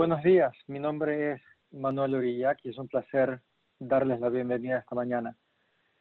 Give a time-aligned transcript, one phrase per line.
[0.00, 3.38] Buenos días, mi nombre es Manuel Orillac y es un placer
[3.78, 5.36] darles la bienvenida esta mañana.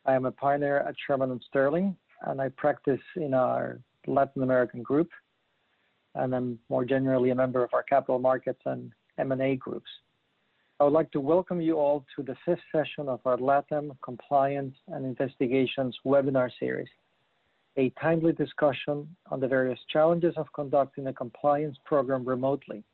[0.05, 4.83] I am a partner at Shearman and Sterling and I practice in our Latin American
[4.83, 5.09] group
[6.15, 9.89] and I'm more generally a member of our capital markets and M&A groups.
[10.79, 14.77] I would like to welcome you all to the fifth session of our LATAM Compliance
[14.87, 16.87] and Investigations webinar series,
[17.75, 22.85] a timely discussion on the various challenges of conducting a compliance program remotely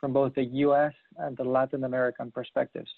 [0.00, 2.90] from both the US and the Latin American perspectives.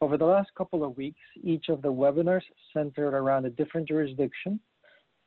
[0.00, 2.42] Over the last couple of weeks, each of the webinars
[2.72, 4.58] centered around a different jurisdiction,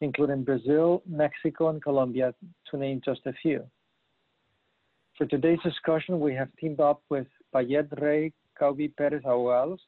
[0.01, 2.33] including Brazil, Mexico, and Colombia,
[2.69, 3.63] to name just a few.
[5.17, 9.79] For today's discussion, we have teamed up with Payet Rey Cauvi Perez Abogados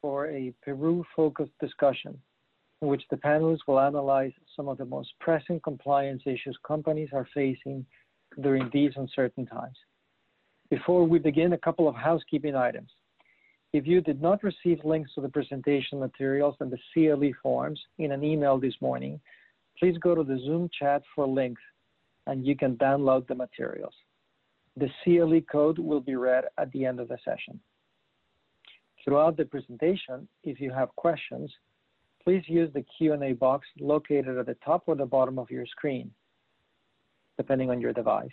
[0.00, 2.18] for a Peru-focused discussion
[2.80, 7.28] in which the panelists will analyze some of the most pressing compliance issues companies are
[7.34, 7.84] facing
[8.40, 9.76] during these uncertain times.
[10.70, 12.90] Before we begin, a couple of housekeeping items.
[13.72, 18.12] If you did not receive links to the presentation materials and the CLE forms in
[18.12, 19.18] an email this morning,
[19.78, 21.62] please go to the Zoom chat for links
[22.26, 23.94] and you can download the materials.
[24.76, 27.58] The CLE code will be read at the end of the session.
[29.02, 31.50] Throughout the presentation, if you have questions,
[32.22, 36.10] please use the Q&A box located at the top or the bottom of your screen,
[37.38, 38.28] depending on your device,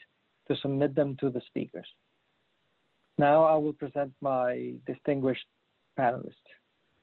[0.50, 1.88] to submit them to the speakers.
[3.18, 5.46] Now I will present my distinguished
[5.98, 6.34] panelists.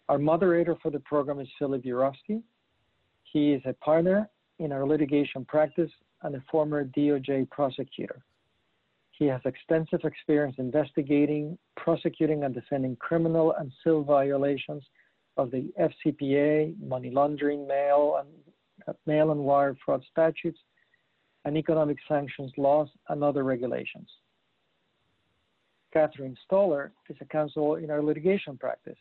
[0.08, 2.42] Our moderator for the program is Philip Urofsky.
[3.22, 5.90] He is a partner in our litigation practice
[6.22, 8.22] and a former DOJ prosecutor.
[9.12, 14.82] He has extensive experience investigating, prosecuting, and defending criminal and civil violations
[15.36, 20.58] of the FCPA, money laundering, mail and mail and wire fraud statutes,
[21.44, 24.08] and economic sanctions laws and other regulations.
[25.92, 28.96] Catherine Stoller is a counsel in our litigation practice.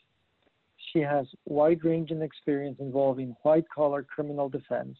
[0.92, 4.98] She has wide-ranging experience involving white-collar criminal defense,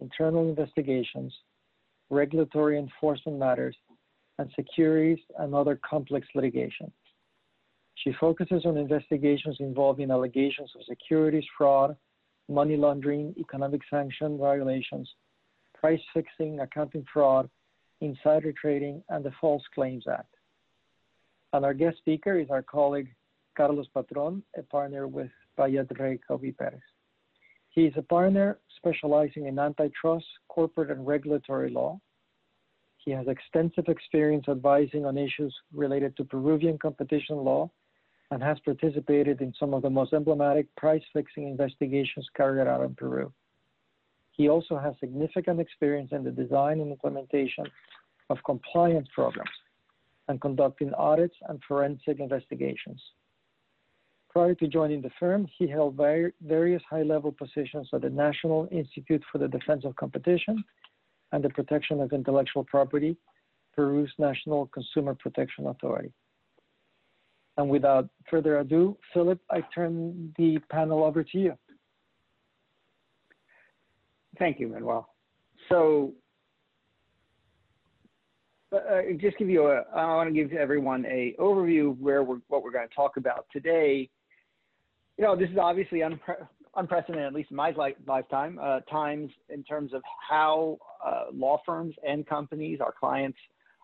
[0.00, 1.32] internal investigations,
[2.10, 3.76] regulatory enforcement matters,
[4.38, 6.92] and securities and other complex litigation.
[7.94, 11.96] She focuses on investigations involving allegations of securities fraud,
[12.48, 15.08] money laundering, economic sanction violations,
[15.74, 17.48] price fixing, accounting fraud,
[18.00, 20.33] insider trading, and the False Claims Act.
[21.54, 23.14] And our guest speaker is our colleague
[23.56, 26.80] Carlos Patron, a partner with Payet Rey Perez.
[27.70, 32.00] He is a partner specializing in antitrust, corporate, and regulatory law.
[32.96, 37.70] He has extensive experience advising on issues related to Peruvian competition law
[38.32, 42.96] and has participated in some of the most emblematic price fixing investigations carried out in
[42.96, 43.32] Peru.
[44.32, 47.66] He also has significant experience in the design and implementation
[48.28, 49.50] of compliance programs
[50.28, 53.02] and conducting audits and forensic investigations.
[54.30, 59.38] Prior to joining the firm, he held various high-level positions at the National Institute for
[59.38, 60.64] the Defense of Competition
[61.32, 63.16] and the Protection of Intellectual Property,
[63.76, 66.12] Peru's National Consumer Protection Authority.
[67.56, 71.56] And without further ado, Philip, I turn the panel over to you.
[74.38, 75.08] Thank you, Manuel.
[78.70, 82.22] So uh, just give you a, I want to give everyone a overview of where
[82.22, 84.08] we're, what we're going to talk about today.
[85.16, 89.30] You know, this is obviously unpre unprecedented, at least in my li lifetime, uh, times
[89.48, 90.76] in terms of how
[91.06, 93.38] uh, law firms and companies, our clients,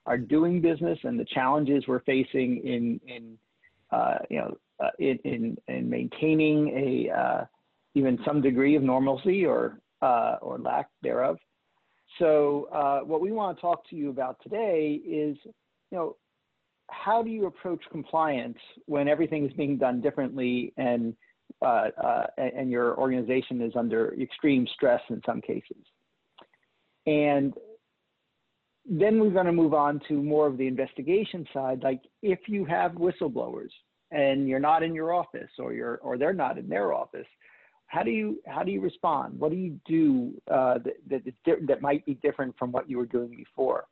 [0.06, 3.38] are doing business and the challenges we're facing in, in
[3.92, 6.68] uh, you know, uh, in, in, in, maintaining
[7.08, 7.44] a uh,
[7.94, 11.38] even some degree of normalcy or or lack thereof.
[12.18, 16.16] So what we want to talk to you about today is, you know,
[16.90, 21.14] how do you approach compliance when everything is being done differently and
[21.62, 25.84] uh, uh, and your organization is under extreme stress in some cases.
[27.06, 27.52] And
[28.88, 31.82] then we're going to move on to more of the investigation side.
[31.82, 33.70] Like if you have whistleblowers
[34.10, 37.26] and you're not in your office or you're or they're not in their office,
[37.90, 39.38] how do you how do you respond?
[39.38, 40.78] What do you do uh,
[41.08, 43.86] that, that that might be different from what you were doing before?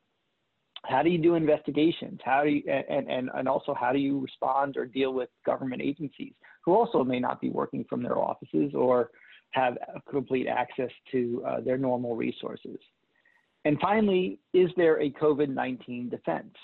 [0.85, 2.21] How do you do investigations?
[2.25, 5.83] How do you and, and, and also how do you respond or deal with government
[5.83, 6.33] agencies
[6.65, 9.11] who also may not be working from their offices or
[9.51, 9.77] have
[10.09, 12.79] complete access to uh, their normal resources?
[13.65, 16.55] And finally, is there a COVID-19 defense?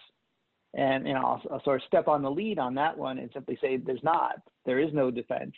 [0.75, 3.58] And, and I'll, I'll, sort of step on the lead on that one and simply
[3.60, 4.36] say there's not.
[4.66, 5.54] There is no defense.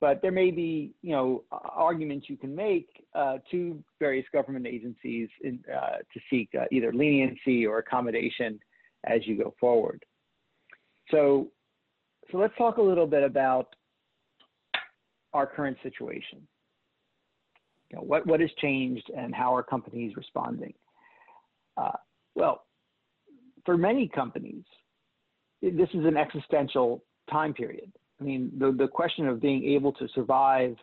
[0.00, 5.28] But there may be, you know, arguments you can make uh, to various government agencies
[5.42, 8.58] in, uh, to seek uh, either leniency or accommodation
[9.04, 10.02] as you go forward.
[11.10, 11.48] So,
[12.30, 13.74] so let's talk a little bit about
[15.34, 16.46] our current situation.
[17.90, 20.72] You know, what, what has changed and how are companies responding?
[21.76, 21.92] Uh,
[22.34, 22.64] well,
[23.66, 24.64] for many companies,
[25.60, 27.92] this is an existential time period.
[28.20, 30.76] I mean, the, the question of being able to survive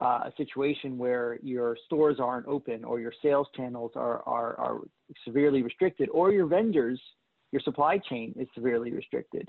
[0.00, 4.80] uh, a situation where your stores aren't open or your sales channels are, are, are
[5.24, 7.00] severely restricted or your vendors,
[7.52, 9.48] your supply chain is severely restricted.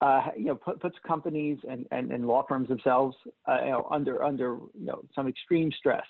[0.00, 3.16] Uh, you know, put, puts companies and, and, and law firms themselves,
[3.48, 6.04] uh, you know, under under you know some extreme stress,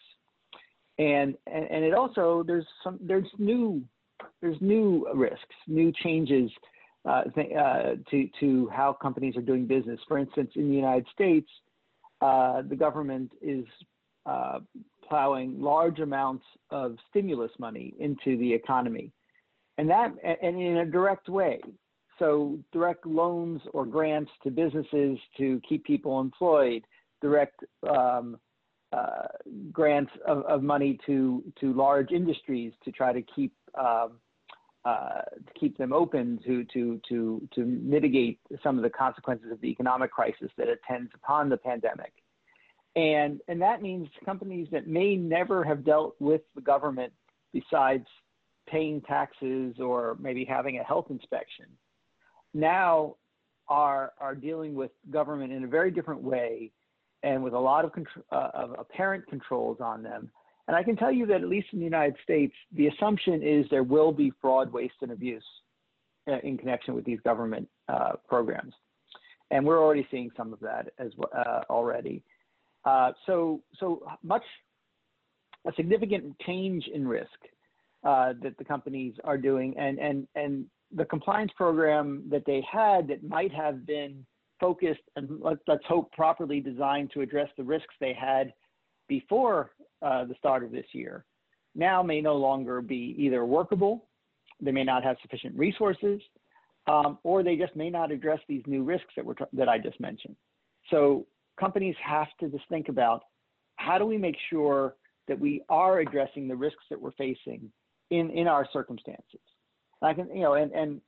[0.98, 3.80] and, and and it also there's some there's new
[4.40, 6.50] there's new risks, new changes
[7.06, 10.00] uh, uh, to to how companies are doing business.
[10.08, 11.48] For instance, in the United States,
[12.20, 13.64] uh, the government is
[14.26, 14.58] uh,
[15.08, 19.12] plowing large amounts of stimulus money into the economy,
[19.78, 21.60] and that and in a direct way.
[22.18, 26.82] So direct loans or grants to businesses to keep people employed,
[27.20, 28.38] direct um,
[28.92, 29.28] uh,
[29.70, 34.12] grants of, of, money to to large industries to try to keep um,
[34.86, 39.60] uh, to keep them open to to to to mitigate some of the consequences of
[39.60, 42.12] the economic crisis that attends upon the pandemic.
[42.94, 47.12] And and that means companies that may never have dealt with the government
[47.52, 48.06] besides
[48.68, 51.66] paying taxes or maybe having a health inspection
[52.54, 53.16] now
[53.68, 56.70] are are dealing with government in a very different way
[57.24, 57.90] and with a lot of,
[58.30, 60.30] uh, of apparent controls on them
[60.68, 63.66] and I can tell you that at least in the United States, the assumption is
[63.70, 65.44] there will be fraud, waste, and abuse
[66.28, 68.74] uh, in connection with these government uh, programs.
[69.52, 72.22] And we're already seeing some of that as uh, already.
[72.84, 74.42] Uh, so, so much,
[75.66, 77.28] a significant change in risk
[78.04, 83.08] uh, that the companies are doing, and and and the compliance program that they had
[83.08, 84.24] that might have been
[84.60, 88.52] focused and let, let's hope properly designed to address the risks they had
[89.08, 89.72] before
[90.02, 91.24] uh, the start of this year
[91.76, 94.06] now may no longer be either workable,
[94.60, 96.20] they may not have sufficient resources,
[96.86, 100.00] um, or they just may not address these new risks that, we're that I just
[100.00, 100.36] mentioned.
[100.90, 101.26] So
[101.58, 103.24] companies have to just think about
[103.76, 104.94] how do we make sure
[105.28, 107.70] that we are addressing the risks that we're facing
[108.10, 109.40] in, in our circumstances.
[110.00, 111.00] I can, you know, and, and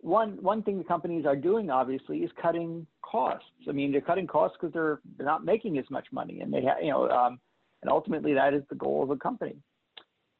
[0.00, 3.46] one one thing the companies are doing obviously is cutting costs.
[3.68, 6.62] I mean, they're cutting costs because they're they're not making as much money, and they
[6.62, 7.38] have you know, um,
[7.82, 9.56] and ultimately that is the goal of a company.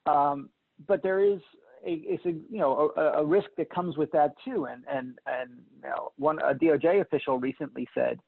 [0.06, 0.48] Um,
[0.86, 1.40] but there is
[1.86, 5.50] a, a you know a, a, risk that comes with that too, and and and
[5.82, 8.18] you know, one a DOJ official recently said,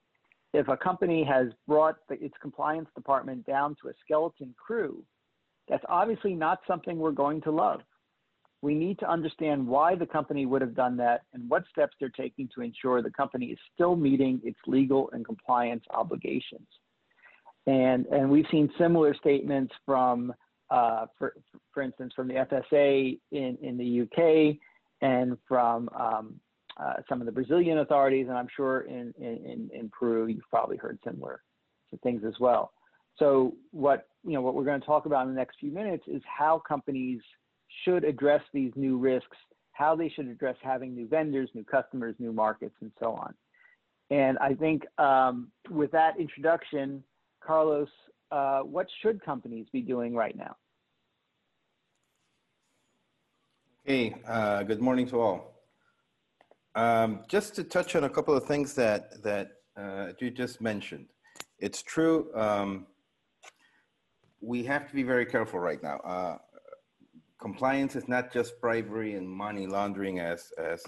[0.52, 5.02] if a company has brought the, its compliance department down to a skeleton crew,
[5.68, 7.80] that's obviously not something we're going to love
[8.64, 12.08] we need to understand why the company would have done that and what steps they're
[12.08, 16.66] taking to ensure the company is still meeting its legal and compliance obligations.
[17.66, 20.32] And, and we've seen similar statements from,
[20.70, 21.34] uh, for,
[21.72, 24.56] for instance, from the FSA in, in the UK
[25.00, 26.40] and from um,
[26.76, 30.76] uh, some of the Brazilian authorities, and I'm sure in, in, in Peru, you've probably
[30.76, 31.42] heard similar
[32.02, 32.72] things as well.
[33.18, 36.04] So what, you know, what we're going to talk about in the next few minutes
[36.08, 37.20] is how companies
[37.84, 39.36] should address these new risks,
[39.72, 43.34] how they should address having new vendors, new customers, new markets, and so on.
[44.10, 47.02] And I think um, with that introduction,
[47.46, 47.88] Carlos,
[48.30, 50.56] uh, what should companies be doing right now?
[53.84, 55.62] Hey, uh, good morning to all.
[56.74, 61.06] Um, just to touch on a couple of things that that uh, you just mentioned,
[61.58, 62.30] it's true.
[62.34, 62.86] Um,
[64.40, 65.98] we have to be very careful right now.
[65.98, 66.38] Uh,
[67.40, 70.82] compliance is not just bribery and money laundering as, as,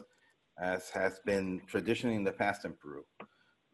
[0.61, 3.05] as has been traditionally in the past in Peru.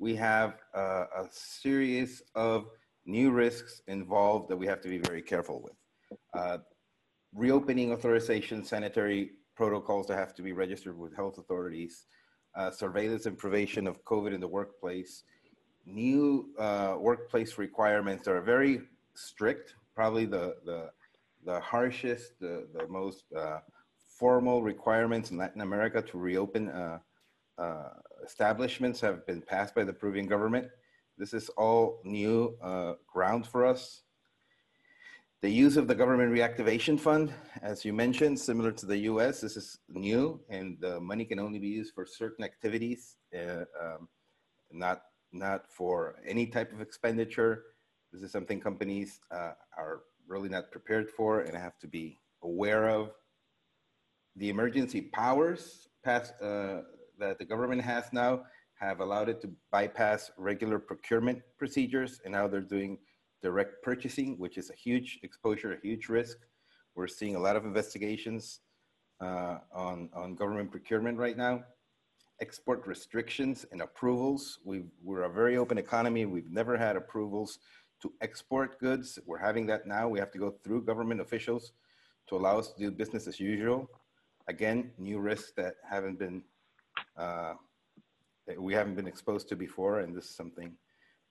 [0.03, 2.67] We have uh, a series of
[3.07, 5.75] new risks involved that we have to be very careful with.
[6.35, 6.59] Uh,
[7.33, 12.07] reopening authorization, sanitary protocols that have to be registered with health authorities,
[12.57, 15.23] uh, surveillance and prevention of COVID in the workplace,
[15.87, 18.81] new uh, workplace requirements that are very
[19.15, 20.91] strict, probably the, the
[21.45, 23.61] the harshest, the, the most uh,
[24.19, 26.99] formal requirements in Latin America to reopen uh,
[27.59, 27.91] uh,
[28.25, 30.69] establishments have been passed by the Peruvian government.
[31.19, 34.03] This is all new uh, ground for us.
[35.43, 39.57] The use of the government reactivation fund, as you mentioned, similar to the US, this
[39.57, 44.09] is new and the money can only be used for certain activities, uh, um,
[44.71, 45.03] not,
[45.33, 47.65] not for any type of expenditure.
[48.13, 52.89] This is something companies uh, are really not prepared for and have to be aware
[52.89, 53.11] of.
[54.37, 56.83] The emergency powers passed, uh,
[57.23, 58.43] that the government has now
[58.81, 62.99] have allowed it to bypass regular procurement procedures, and now they're doing
[63.43, 66.39] direct purchasing, which is a huge exposure, a huge risk.
[66.97, 68.61] We're seeing a lot of investigations
[69.21, 71.63] uh, on, on government procurement right now.
[72.41, 74.59] Export restrictions and approvals.
[74.65, 76.27] we we're a very open economy.
[76.27, 77.61] We've never had approvals
[78.03, 79.19] to export goods.
[79.27, 80.09] We're having that now.
[80.09, 81.73] We have to go through government officials
[82.29, 83.89] to allow us to do business as usual.
[84.49, 86.43] Again, new risks that haven't been,
[87.17, 87.55] uh,
[88.47, 90.01] that we haven't been exposed to before.
[90.01, 90.73] And this is something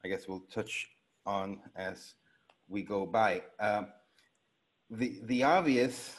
[0.03, 0.87] I guess we'll touch
[1.25, 2.15] on as
[2.67, 3.43] we go by.
[3.59, 3.87] Um,
[4.89, 6.15] the, the obvious,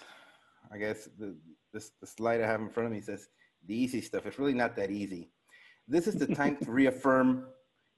[0.73, 1.35] I guess the,
[1.73, 3.29] this, the slide I have in front of me says
[3.67, 4.27] the easy stuff.
[4.27, 5.31] It's really not that easy.
[5.89, 7.47] This is the time to reaffirm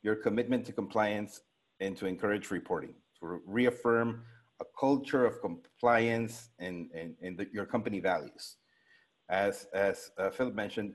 [0.03, 1.41] your commitment to compliance
[1.81, 4.23] and to encourage reporting, to reaffirm
[4.61, 8.57] a culture of compliance and, and, and the, your company values.
[9.29, 10.95] As, as uh, Philip mentioned,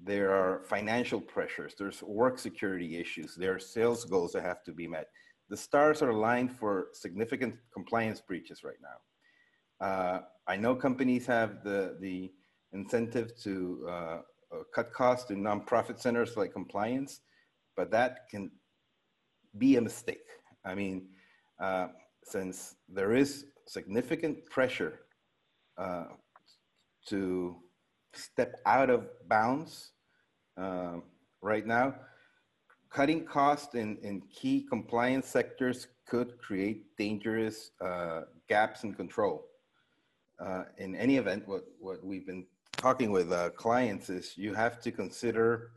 [0.00, 4.72] there are financial pressures, there's work security issues, there are sales goals that have to
[4.72, 5.08] be met.
[5.48, 9.86] The stars are aligned for significant compliance breaches right now.
[9.86, 12.30] Uh, I know companies have the, the
[12.72, 14.20] incentive to uh, uh,
[14.74, 17.20] cut costs in nonprofit centers like compliance,
[17.76, 18.50] but that can
[19.56, 20.26] be a mistake.
[20.64, 21.08] I mean,
[21.60, 21.88] uh,
[22.24, 25.00] since there is significant pressure
[25.76, 26.04] uh,
[27.06, 27.56] to
[28.18, 29.92] step out of bounds
[30.56, 30.96] uh,
[31.40, 31.94] right now,
[32.90, 39.44] cutting costs in, in key compliance sectors could create dangerous uh, gaps in control.
[40.40, 44.80] Uh, in any event, what, what we've been talking with uh, clients is you have
[44.80, 45.72] to consider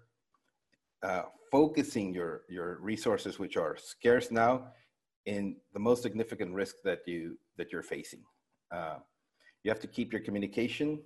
[1.03, 4.67] uh, focusing your, your resources, which are scarce now,
[5.25, 8.23] in the most significant risk that, you, that you're facing.
[8.71, 8.95] Uh,
[9.63, 10.99] you have to keep your communication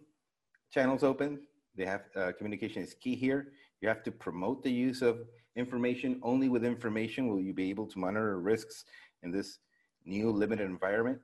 [0.76, 1.40] channels open.
[1.78, 3.42] They have, uh, communication is key here.
[3.82, 5.16] You have to promote the use of
[5.56, 6.20] information.
[6.32, 8.84] Only with information will you be able to monitor risks
[9.24, 9.60] in this
[10.06, 11.20] new limited environment.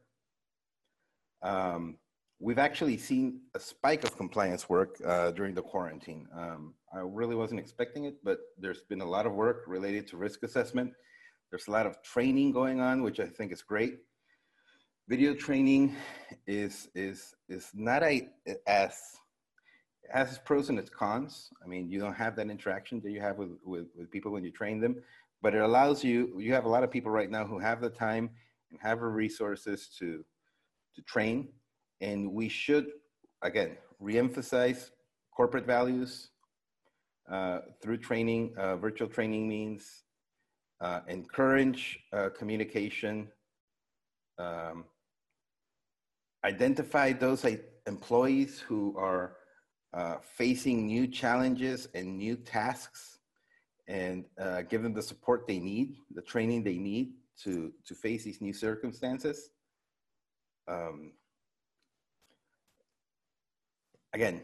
[1.44, 1.98] Um,
[2.40, 6.28] we've actually seen a spike of compliance work uh, during the quarantine.
[6.44, 10.18] Um, I really wasn't expecting it, but there's been a lot of work related to
[10.18, 10.94] risk assessment.
[11.50, 13.96] There's a lot of training going on, which I think is great.
[15.10, 15.84] Video training
[16.48, 18.30] is is is not a,
[18.66, 18.94] as
[20.12, 21.50] has its pros and its cons.
[21.64, 24.44] I mean, you don't have that interaction that you have with, with, with people when
[24.44, 24.96] you train them,
[25.42, 27.90] but it allows you, you have a lot of people right now who have the
[27.90, 28.30] time
[28.70, 30.24] and have the resources to,
[30.96, 31.50] to train.
[32.02, 32.88] And we should,
[33.42, 34.90] again, reemphasize
[35.36, 36.30] corporate values
[37.32, 40.04] uh, through training, uh, virtual training means,
[40.82, 43.28] uh, encourage uh, communication,
[44.40, 44.86] um,
[46.44, 47.46] identify those
[47.86, 49.38] employees who are
[49.94, 53.20] uh, facing new challenges and new tasks
[53.88, 58.24] and uh, give them the support they need, the training they need to, to face
[58.24, 59.50] these new circumstances.
[60.68, 61.14] Um,
[64.14, 64.42] again,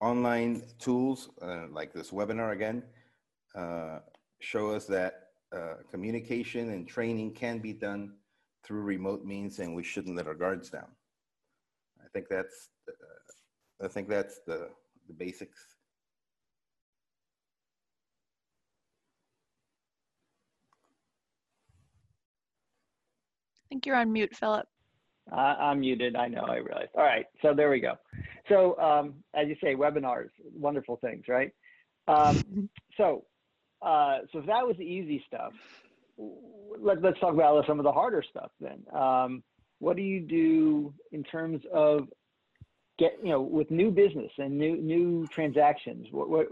[0.00, 2.82] online tools uh, like this webinar again
[3.54, 4.00] uh,
[4.40, 8.12] show us that uh, communication and training can be done
[8.64, 10.88] through remote means and we shouldn't let our guards down.
[12.04, 12.68] I think that's
[13.82, 14.68] I think that's the,
[15.06, 15.58] the basics.
[23.66, 24.66] I think you're on mute, Philip.
[25.30, 26.16] Uh, I'm muted.
[26.16, 26.40] I know.
[26.40, 26.90] I realized.
[26.96, 27.26] All right.
[27.42, 27.94] So there we go.
[28.48, 31.52] So um, as you say, webinars, wonderful things, right?
[32.06, 33.24] Um, so,
[33.82, 35.52] uh, so if that was the easy stuff,
[36.80, 38.82] let, us talk about some of the harder stuff then.
[38.98, 39.42] Um,
[39.80, 42.08] what do you do in terms of
[42.98, 46.46] get you know with new business and new new transactions what what,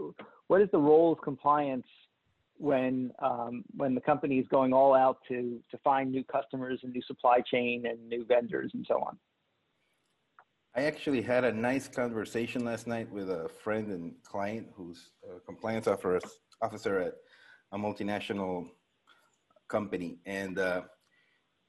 [0.47, 1.87] what is the role of compliance
[2.57, 6.93] when um, when the company is going all out to to find new customers and
[6.93, 9.17] new supply chain and new vendors and so on
[10.75, 15.39] I actually had a nice conversation last night with a friend and client who's a
[15.39, 17.13] compliance officer at
[17.71, 18.69] a multinational
[19.67, 20.19] company.
[20.27, 20.81] And uh,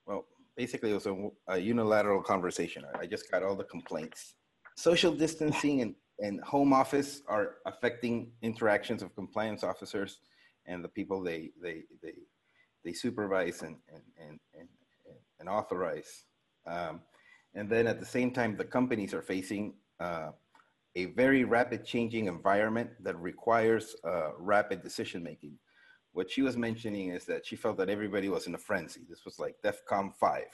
[0.06, 0.26] well,
[0.58, 2.84] basically, it was a, a unilateral conversation.
[3.00, 4.34] I just got all the complaints
[4.78, 10.20] social distancing and, and home office are affecting interactions of compliance officers
[10.66, 12.14] and the people they they they,
[12.84, 14.68] they supervise and and, and, and,
[15.40, 16.24] and authorize.
[16.66, 17.00] Um,
[17.54, 20.30] and then at the same time, the companies are facing uh,
[20.94, 25.58] a very rapid changing environment that requires uh, rapid decision making.
[26.12, 29.00] What she was mentioning is that she felt that everybody was in a frenzy.
[29.08, 30.44] This was like DEFCON 5.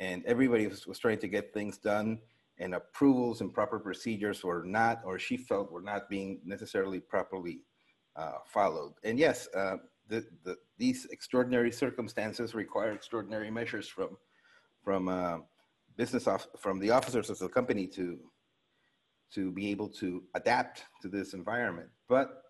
[0.00, 2.18] And everybody was, was trying to get things done
[2.58, 7.60] and approvals and proper procedures were not, or she felt were not being necessarily properly
[8.16, 8.94] uh, followed.
[9.04, 9.76] And yes, uh,
[10.08, 14.16] the, the, these extraordinary circumstances require extraordinary measures from,
[14.82, 15.38] from uh,
[15.96, 18.18] business off, from the officers of the company to,
[19.34, 21.88] to be able to adapt to this environment.
[22.08, 22.42] But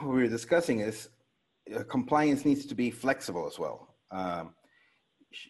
[0.00, 1.08] what we're discussing is
[1.74, 3.94] uh, compliance needs to be flexible as well.
[4.10, 4.54] Um,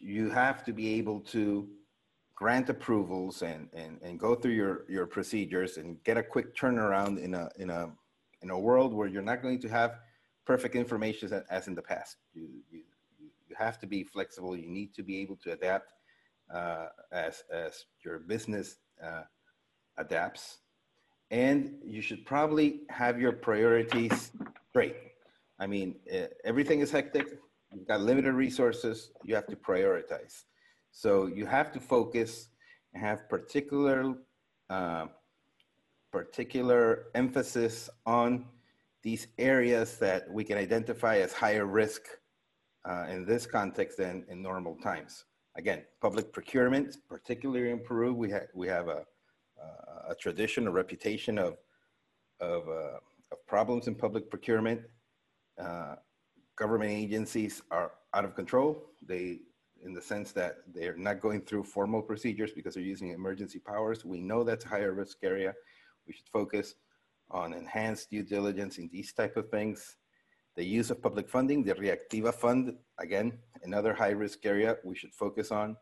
[0.00, 1.69] you have to be able to
[2.41, 7.23] grant approvals and, and, and go through your, your procedures and get a quick turnaround
[7.23, 7.91] in a, in, a,
[8.41, 9.99] in a world where you're not going to have
[10.47, 12.17] perfect information as, in the past.
[12.33, 12.81] You, you,
[13.21, 14.57] you have to be flexible.
[14.57, 15.93] You need to be able to adapt
[16.53, 19.25] uh, as, as your business uh,
[19.99, 20.61] adapts.
[21.31, 24.33] And you should probably have your priorities
[24.71, 24.97] straight.
[25.59, 27.27] I mean, uh, everything is hectic.
[27.71, 29.11] You've got limited resources.
[29.25, 30.45] You have to prioritize.
[30.93, 32.49] So you have to focus
[32.93, 34.15] and have particular,
[34.69, 35.07] uh,
[36.13, 38.47] particular emphasis on
[39.03, 42.03] these areas that we can identify as higher risk
[42.89, 45.25] uh, in this context than in normal times.
[45.57, 49.05] Again, public procurement, particularly in Peru, we, ha we have a,
[50.11, 51.57] a tradition, a reputation of,
[52.41, 52.99] of, uh,
[53.33, 54.81] of problems in public procurement.
[55.59, 55.95] Uh,
[56.57, 58.87] government agencies are out of control.
[59.07, 59.41] They,
[59.85, 64.05] in the sense that they're not going through formal procedures because they're using emergency powers.
[64.05, 65.55] We know that's a higher risk area.
[66.07, 66.75] We should focus
[67.31, 69.97] on enhanced due diligence in these type of things.
[70.57, 75.15] The use of public funding, the Reactiva Fund, again, another high risk area we should
[75.15, 75.77] focus on.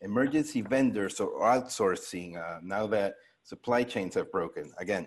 [0.00, 3.14] Emergency vendors or outsourcing, uh, now that
[3.44, 5.06] supply chains have broken, again,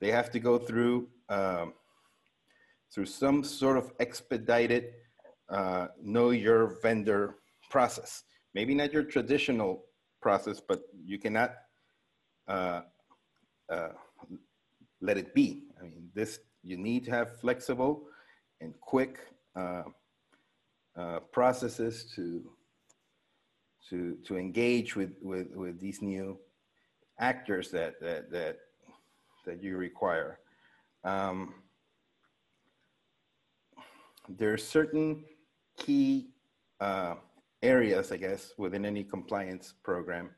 [0.00, 1.74] they have to go through, um,
[2.92, 4.94] through some sort of expedited
[5.48, 7.36] uh, know your vendor
[7.74, 8.22] process.
[8.54, 9.70] Maybe not your traditional
[10.22, 11.50] process, but you cannot
[12.46, 12.82] uh,
[13.68, 13.94] uh,
[15.00, 15.48] let it be.
[15.80, 17.94] I mean, this, you need to have flexible
[18.60, 19.18] and quick
[19.56, 19.82] uh,
[20.96, 22.24] uh, processes to,
[23.88, 26.38] to, to engage with, with, with these new
[27.18, 28.56] actors that, that, that,
[29.46, 30.38] that you require.
[31.02, 31.54] Um,
[34.28, 35.24] there are certain
[35.76, 36.28] key
[36.80, 37.16] uh,
[37.64, 40.30] areas, I guess, within any compliance program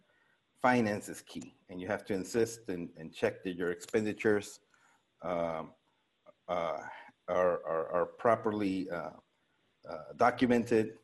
[0.63, 4.61] finance is key and you have to insist and, and check that your expenditures
[5.23, 5.73] um,
[6.49, 6.79] uh,
[7.29, 9.11] are, are, are, properly uh,
[9.89, 10.95] uh, documented,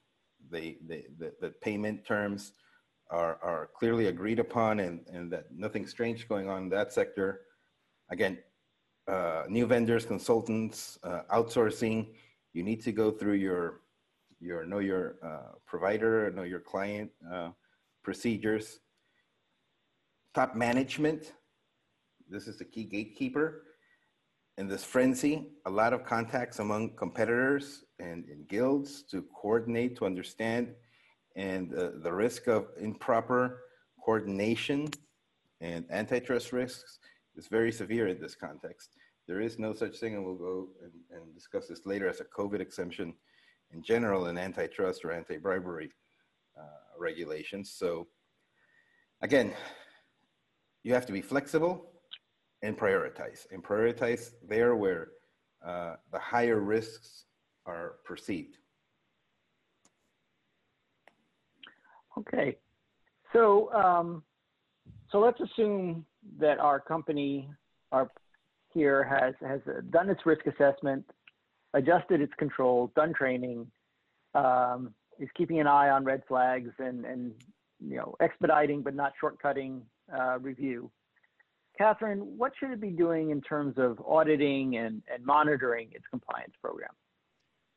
[0.50, 2.52] the, the, the, the, payment terms
[3.10, 7.42] are, are clearly agreed upon and, and that nothing strange going on in that sector.
[8.10, 8.38] Again,
[9.08, 12.08] uh, new vendors, consultants, uh, outsourcing,
[12.52, 13.81] you need to go through your,
[14.42, 17.10] your know your uh, provider, know your client
[18.02, 18.80] procedures
[20.34, 21.32] top management.
[22.28, 23.64] This is the key gatekeeper.
[24.58, 30.06] In this frenzy, a lot of contacts among competitors and, and guilds to coordinate, to
[30.06, 30.74] understand,
[31.36, 33.62] and uh, the risk of improper
[34.04, 34.88] coordination
[35.60, 36.98] and antitrust risks
[37.36, 38.90] is very severe in this context.
[39.26, 42.24] There is no such thing, and we'll go and, and discuss this later as a
[42.24, 43.14] COVID exemption
[43.72, 45.90] in general in antitrust or anti-bribery
[46.58, 46.62] uh,
[46.98, 47.70] regulations.
[47.70, 48.06] So
[49.22, 49.52] again,
[50.82, 51.90] you have to be flexible
[52.62, 55.08] and prioritize and prioritize there where
[55.64, 57.24] uh, the higher risks
[57.66, 58.58] are perceived.
[62.18, 62.58] Okay,
[63.32, 64.22] so um,
[65.10, 66.04] so let's assume
[66.38, 67.48] that our company,
[67.90, 68.10] our
[68.74, 71.04] here has has done its risk assessment,
[71.74, 73.66] adjusted its controls, done training,
[74.34, 77.32] um, is keeping an eye on red flags and and
[77.80, 79.82] you know expediting but not shortcutting
[80.16, 80.90] uh, review.
[81.78, 86.52] Catherine, what should it be doing in terms of auditing and, and monitoring its compliance
[86.60, 86.90] program?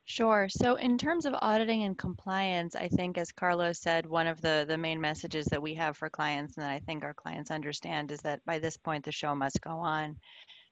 [0.07, 0.47] Sure.
[0.49, 4.65] So in terms of auditing and compliance, I think as Carlos said, one of the,
[4.67, 8.11] the main messages that we have for clients and that I think our clients understand
[8.11, 10.15] is that by this point, the show must go on.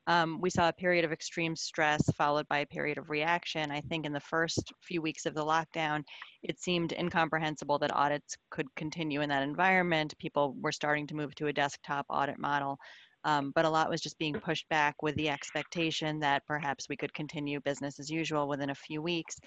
[0.08, 3.72] Um, we saw a period of extreme stress followed by a period of reaction.
[3.72, 6.04] I think in the first few weeks of the lockdown,
[6.44, 10.18] it seemed incomprehensible that audits could continue in that environment.
[10.18, 12.78] People were starting to move to a desktop audit model.
[13.26, 16.98] Um, but a lot was just being pushed back with the expectation that perhaps we
[16.98, 19.38] could continue business as usual within a few weeks.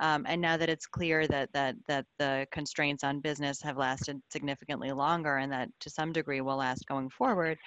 [0.00, 4.20] Um, and now that it's clear that that that the constraints on business have lasted
[4.30, 7.58] significantly longer and that to some degree will last going forward,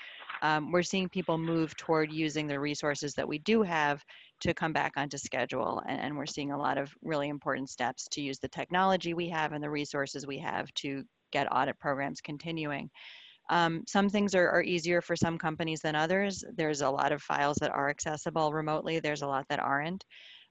[0.41, 4.03] um, we're seeing people move toward using the resources that we do have
[4.41, 5.82] to come back onto schedule.
[5.88, 9.30] And, and, we're seeing a lot of really important steps to use the technology we
[9.30, 12.89] have and the resources we have to get audit programs continuing.
[13.49, 16.43] Um, some things are, are, easier for some companies than others.
[16.55, 18.99] There's a lot of files that are accessible remotely.
[18.99, 20.03] There's a lot that aren't.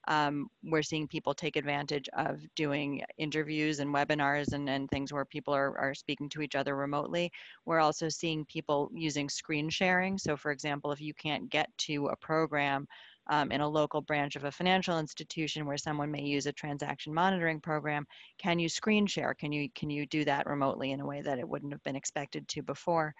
[0.08, 5.24] Um, we're seeing people take advantage of doing interviews and webinars and, and things where
[5.24, 7.30] people are, are speaking to each other remotely.
[7.64, 10.16] We're also seeing people using screen sharing.
[10.16, 12.86] So for example, if you can't get to a program
[13.28, 17.12] um, in a local branch of a financial institution where someone may use a transaction
[17.12, 18.06] monitoring program,
[18.38, 19.34] can you screen share?
[19.34, 21.96] Can you, can you do that remotely in a way that it wouldn't have been
[21.96, 23.14] expected to before?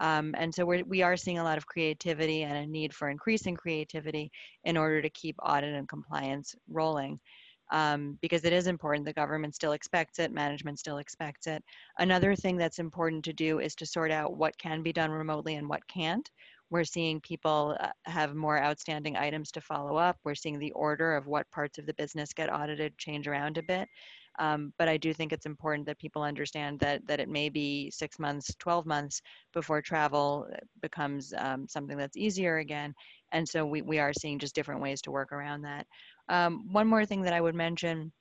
[0.00, 3.10] Um, and so we're, we are seeing a lot of creativity and a need for
[3.10, 4.30] increasing creativity
[4.64, 7.20] in order to keep audit and compliance rolling.
[7.72, 9.06] Um, because it is important.
[9.06, 11.64] The government still expects it, management still expects it.
[11.98, 15.54] Another thing that's important to do is to sort out what can be done remotely
[15.54, 16.28] and what can't.
[16.70, 20.16] We're seeing people uh, have more outstanding items to follow up.
[20.24, 23.62] We're seeing the order of what parts of the business get audited change around a
[23.62, 23.88] bit.
[24.38, 27.90] Um, but I do think it's important that people understand that that it may be
[27.90, 29.22] six months, 12 months
[29.52, 32.94] before travel uh, becomes um, something that's easier again.
[33.32, 35.86] And so we, we are seeing just different ways to work around that.
[36.28, 38.12] Um, one more thing that I would mention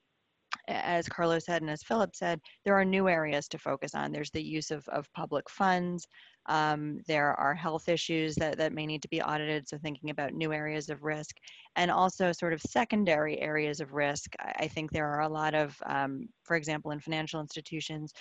[0.67, 4.11] as Carlos said and as Philip said, there are new areas to focus on.
[4.11, 6.07] There's the use of, of public funds.
[6.47, 10.33] Um, there are health issues that, that may need to be audited, so thinking about
[10.33, 11.35] new areas of risk.
[11.75, 14.33] And also sort of secondary areas of risk.
[14.39, 18.13] I, I think there are a lot of, um, for example, in financial institutions,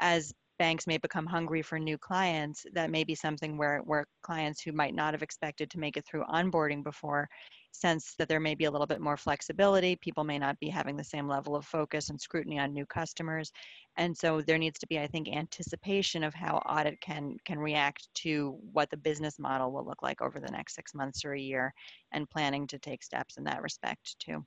[0.00, 4.60] as banks may become hungry for new clients, that may be something where, where clients
[4.60, 7.28] who might not have expected to make it through onboarding before
[7.72, 9.96] sense that there may be a little bit more flexibility.
[9.96, 13.52] People may not be having the same level of focus and scrutiny on new customers.
[13.96, 18.08] And so there needs to be, I think, anticipation of how audit can, can react
[18.16, 21.40] to what the business model will look like over the next six months or a
[21.40, 21.72] year
[22.12, 24.44] and planning to take steps in that respect too.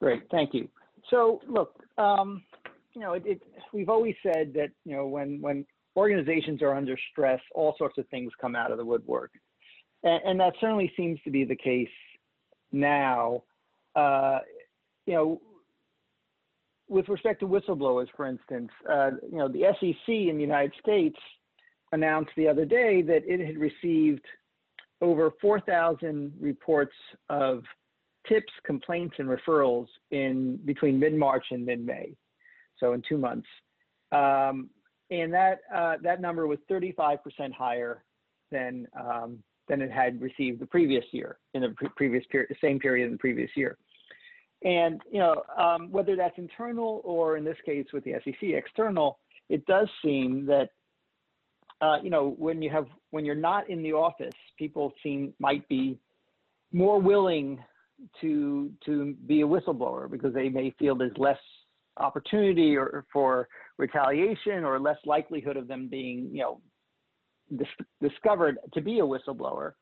[0.00, 0.68] Great, thank you.
[1.10, 2.42] So look, um,
[2.94, 6.96] you know, it, it, we've always said that, you know, when, when organizations are under
[7.10, 9.30] stress, all sorts of things come out of the woodwork.
[10.04, 11.88] And, and that certainly seems to be the case
[12.72, 13.42] now.
[13.96, 14.38] Uh,
[15.06, 15.40] you know,
[16.88, 21.16] with respect to whistleblowers, for instance, uh, you know, the SEC in the United States
[21.92, 24.24] announced the other day that it had received
[25.00, 26.94] over 4,000 reports
[27.28, 27.62] of
[28.28, 32.14] tips, complaints, and referrals in between mid-March and mid-May
[32.78, 33.46] so in two months.
[34.12, 34.70] Um,
[35.10, 37.18] and that uh, that number was 35%
[37.52, 38.04] higher
[38.50, 42.66] than um, than it had received the previous year in the pre previous period, the
[42.66, 43.76] same period in the previous year.
[44.64, 49.18] And you know um, whether that's internal or in this case with the SEC external,
[49.48, 50.70] it does seem that
[51.80, 55.66] uh, you know when you have when you're not in the office, people seem might
[55.68, 55.98] be
[56.72, 57.62] more willing
[58.20, 61.38] to to be a whistleblower because they may feel there's less
[61.98, 63.48] opportunity or for
[63.78, 66.60] retaliation or less likelihood of them being, you know,
[67.56, 67.68] dis
[68.00, 69.72] discovered to be a whistleblower.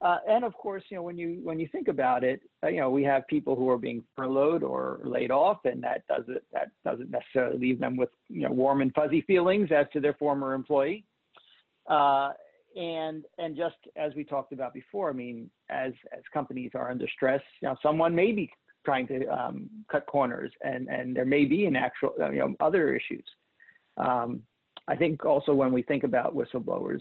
[0.00, 2.80] Uh, and of course, you know, when you when you think about it, uh, you
[2.80, 6.70] know, we have people who are being furloughed or laid off, and that doesn't that
[6.84, 10.52] doesn't necessarily leave them with you know warm and fuzzy feelings as to their former
[10.52, 11.04] employee.
[11.88, 12.32] Uh,
[12.76, 17.08] and and just as we talked about before, I mean, as as companies are under
[17.08, 18.50] stress, you know, someone may be
[18.84, 22.54] trying to um, cut corners, and and there may be an actual uh, you know
[22.60, 23.24] other issues.
[23.96, 24.42] Um,
[24.88, 27.00] I think also when we think about whistleblowers,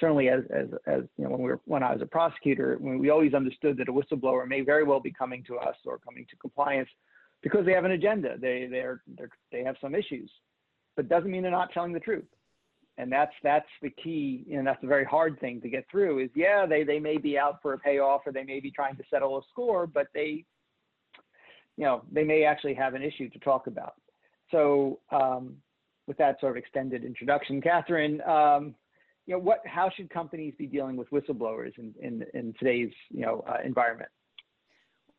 [0.00, 2.98] certainly as as as you know when we were when I was a prosecutor, when
[2.98, 6.26] we always understood that a whistleblower may very well be coming to us or coming
[6.30, 6.88] to compliance
[7.42, 8.36] because they have an agenda.
[8.38, 10.30] They they're, they're they have some issues,
[10.96, 12.26] but doesn't mean they're not telling the truth.
[12.98, 16.20] And that's that's the key, and that's a very hard thing to get through.
[16.20, 18.96] Is yeah, they they may be out for a payoff or they may be trying
[18.96, 20.44] to settle a score, but they
[21.78, 23.94] you know, they may actually have an issue to talk about.
[24.50, 25.54] So um,
[26.08, 28.74] with that sort of extended introduction, Catherine, um,
[29.26, 33.20] you know, what, how should companies be dealing with whistleblowers in, in, in today's, you
[33.20, 34.10] know, uh, environment?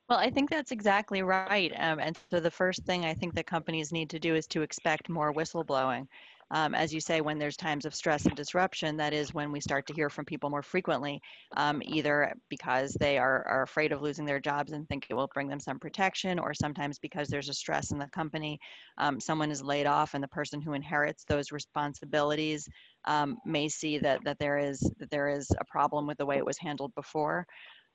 [0.10, 1.72] Well, I think that's exactly right.
[1.78, 4.64] Um, and so the first thing I think that companies need to do is to
[4.64, 6.08] expect more whistleblowing
[6.52, 9.60] um, as you say, when there's times of stress and disruption, that is when we
[9.60, 11.22] start to hear from people more frequently,
[11.58, 15.30] um, either because they are, are afraid of losing their jobs and think it will
[15.34, 18.60] bring them some protection, or sometimes because there's a stress in the company.
[18.98, 22.68] Um, someone is laid off, and the person who inherits those responsibilities
[23.06, 26.38] um, may see that that there is that there is a problem with the way
[26.38, 27.46] it was handled before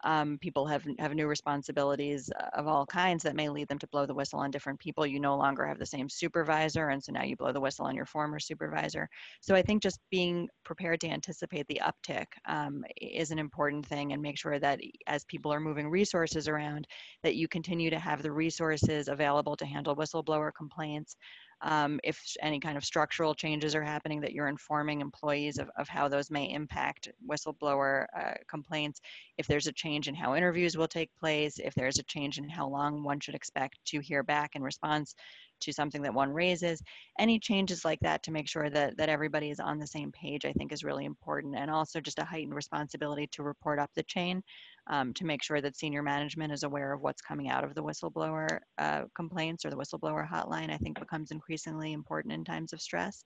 [0.04, 3.88] um, people have have new responsibilities uh, of all kinds that may lead them to
[3.88, 5.06] blow the whistle on different people.
[5.06, 7.96] You no longer have the same supervisor, and so now you blow the whistle on
[7.96, 9.08] your former supervisor.
[9.40, 14.12] So I think just being prepared to anticipate the uptick um, is an important thing,
[14.12, 16.86] and make sure that as people are moving resources around,
[17.22, 21.16] that you continue to have the resources available to handle whistleblower complaints.
[21.64, 25.88] Um, if any kind of structural changes are happening that you're informing employees of, of
[25.88, 29.00] how those may impact whistleblower uh, complaints,
[29.38, 32.48] if there's a change in how interviews will take place, if there's a change in
[32.48, 35.14] how long one should expect to hear back in response
[35.60, 36.82] to something that one raises,
[37.18, 40.44] any changes like that to make sure that, that everybody is on the same page,
[40.44, 41.56] I think is really important.
[41.56, 44.42] And also just a heightened responsibility to report up the chain
[44.86, 47.82] um, to make sure that senior management is aware of what's coming out of the
[47.82, 52.80] whistleblower uh, complaints or the whistleblower hotline, I think becomes increasingly important in times of
[52.80, 53.24] stress.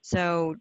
[0.00, 0.56] So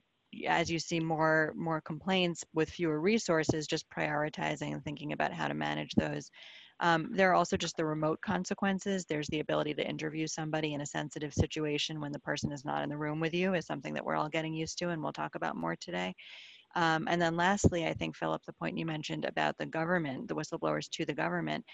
[0.48, 5.48] as you see more more complaints with fewer resources, just prioritizing and thinking about how
[5.48, 6.30] to manage those.
[6.80, 9.06] Um, there are also just the remote consequences.
[9.06, 12.84] There's the ability to interview somebody in a sensitive situation when the person is not
[12.84, 15.14] in the room with you is something that we're all getting used to and we'll
[15.14, 16.14] talk about more today.
[16.78, 20.36] Um, and then lastly, I think, Philip, the point you mentioned about the government, the
[20.36, 21.66] whistleblowers to the government,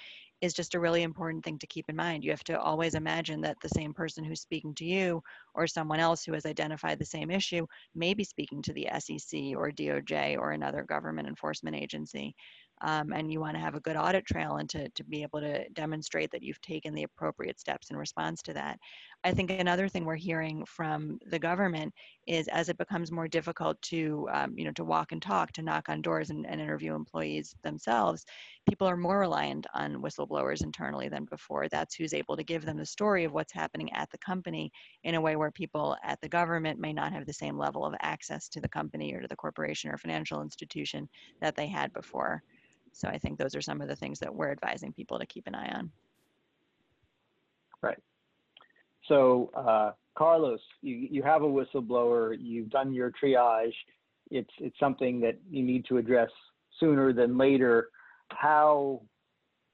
[0.41, 2.23] is just a really important thing to keep in mind.
[2.23, 5.21] You have to always imagine that the same person who's speaking to you
[5.55, 9.39] or someone else who has identified the same issue may be speaking to the SEC
[9.57, 12.35] or DOJ or another government enforcement agency
[12.83, 15.39] um, and you want to have a good audit trail and to, to be able
[15.39, 18.77] to demonstrate that you've taken the appropriate steps in response to that.
[19.25, 21.93] I think another thing we're hearing from the government
[22.27, 25.61] is as it becomes more difficult to, um, you know, to walk and talk, to
[25.61, 28.25] knock on doors and, and interview employees themselves,
[28.67, 31.69] people are more reliant on whistleblowers internally than before.
[31.69, 34.71] That's who's able to give them the story of what's happening at the company
[35.03, 37.95] in a way where people at the government may not have the same level of
[38.01, 41.07] access to the company or to the corporation or financial institution
[41.39, 42.43] that they had before.
[42.91, 45.47] So I think those are some of the things that we're advising people to keep
[45.47, 45.93] an eye on.
[47.81, 48.03] Right.
[49.07, 53.73] So, uh, Carlos, you, you have a whistleblower, you've done your triage.
[54.31, 56.29] It's, it's something that you need to address
[56.79, 57.89] sooner than later.
[58.29, 59.01] How,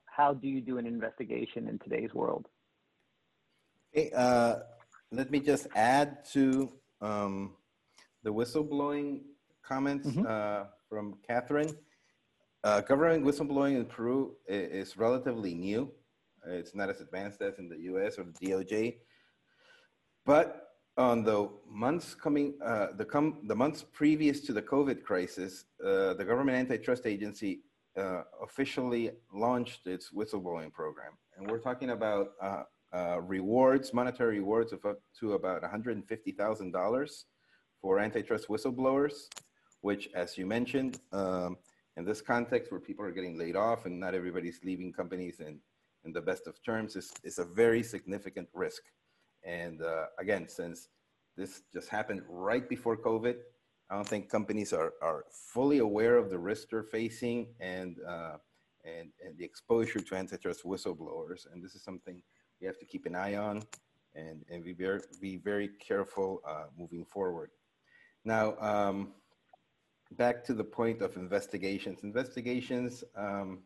[0.05, 2.47] how do you do an investigation in today's world?
[3.91, 4.57] Hey, uh,
[5.11, 7.55] let me just add to um,
[8.23, 9.21] the whistleblowing
[9.61, 10.25] comments mm -hmm.
[10.25, 11.73] uh, from Catherine.
[12.63, 15.81] Uh, government whistleblowing in Peru is, is, relatively new.
[16.45, 18.97] It's not as advanced as in the US or the DOJ.
[20.29, 25.65] But on the months coming, uh, the, com- the months previous to the COVID crisis,
[25.83, 27.61] uh, the government antitrust agency
[27.97, 31.13] uh, officially launched its whistleblowing program.
[31.35, 32.61] And we're talking about uh,
[32.93, 37.23] uh, rewards, monetary rewards of up to about $150,000
[37.81, 39.29] for antitrust whistleblowers,
[39.81, 41.57] which, as you mentioned, um,
[41.97, 45.59] in this context where people are getting laid off and not everybody's leaving companies in,
[46.05, 48.83] in the best of terms is, is a very significant risk.
[49.43, 50.89] And uh, again, since
[51.37, 53.35] this just happened right before COVID,
[53.89, 58.37] I don't think companies are, are fully aware of the risk they're facing and, uh,
[58.85, 61.47] and, and the exposure to antitrust whistleblowers.
[61.51, 62.21] And this is something
[62.61, 63.63] we have to keep an eye on
[64.15, 67.49] and, and be, very, be very careful uh, moving forward.
[68.25, 69.13] Now, um,
[70.11, 72.03] back to the point of investigations.
[72.03, 73.59] Investigations, um,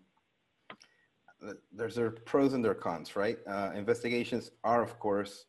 [1.72, 3.40] there's their pros and their cons, right?
[3.48, 5.46] Uh, investigations are, of course,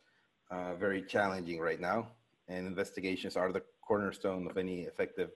[0.51, 2.09] uh, very challenging right now,
[2.49, 5.31] and investigations are the cornerstone of any effective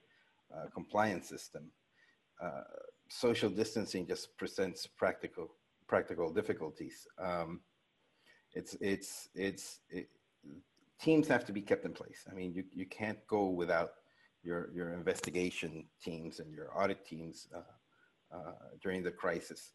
[0.55, 1.71] uh, compliance system.
[2.41, 2.63] Uh,
[3.09, 5.49] social distancing just presents practical
[5.87, 7.07] practical difficulties.
[7.17, 7.61] Um,
[8.53, 10.09] it's it's it's it,
[11.01, 12.25] teams have to be kept in place.
[12.29, 13.91] I mean, you you can't go without
[14.43, 19.73] your, your investigation teams and your audit teams uh, uh, during the crisis.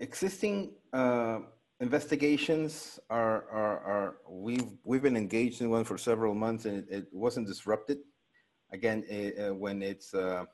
[0.00, 1.40] Existing uh,
[1.80, 6.86] investigations are, are, are, we've, we've been engaged in one for several months and it,
[6.90, 7.98] it wasn't disrupted.
[8.72, 10.44] Again, it, uh, when it's, uh,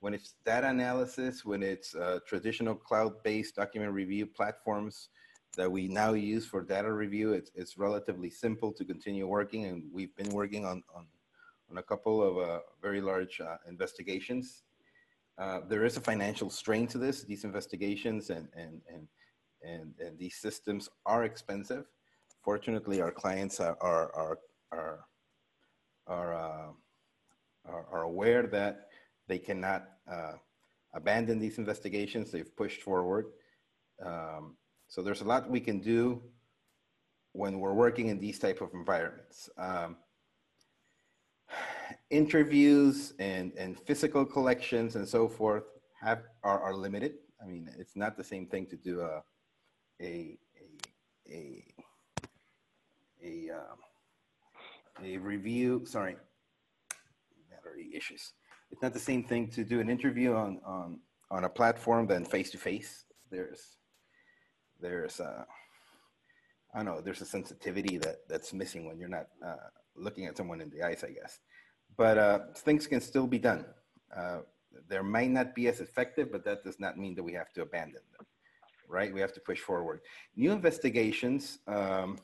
[0.00, 5.10] when it's data analysis, when it's uh, traditional cloud-based document review platforms
[5.56, 9.82] that we now use for data review, it's, it's relatively simple to continue working and
[9.92, 11.06] we've been working on, on
[11.70, 14.62] on a couple of uh, very large uh, investigations.
[15.38, 19.06] Uh, there is a financial strain to this, these investigations and, and, and,
[19.62, 21.84] and, and these systems are expensive.
[22.42, 24.38] Fortunately, our clients are, are, are,
[24.72, 25.04] are,
[26.06, 26.70] are, uh,
[27.66, 28.88] are, are aware that
[29.26, 30.34] they cannot uh,
[30.94, 32.30] abandon these investigations.
[32.30, 33.26] They've pushed forward.
[34.04, 36.22] Um, so there's a lot we can do
[37.32, 39.50] when we're working in these type of environments.
[39.58, 39.96] Um,
[42.10, 45.64] interviews and, and physical collections and so forth
[46.00, 47.14] have are, are limited.
[47.42, 49.22] I mean, it's not the same thing to do a
[50.00, 50.38] a
[51.30, 51.64] a a,
[53.22, 53.78] a, um,
[55.04, 55.84] a review.
[55.86, 56.16] Sorry,
[57.50, 58.32] battery issues.
[58.70, 62.24] It's not the same thing to do an interview on on on a platform than
[62.24, 63.04] face to face.
[63.30, 63.78] There's
[64.80, 65.44] there's uh,
[66.74, 70.36] I don't know, there's a sensitivity that that's missing when you're not uh, looking at
[70.36, 71.40] someone in the eyes, I guess.
[71.96, 73.64] But uh, things can still be done.
[74.14, 74.40] Uh,
[74.88, 77.62] there might not be as effective, but that does not mean that we have to
[77.62, 78.26] abandon them,
[78.88, 79.12] right?
[79.12, 80.00] We have to push forward.
[80.36, 82.18] New investigations um,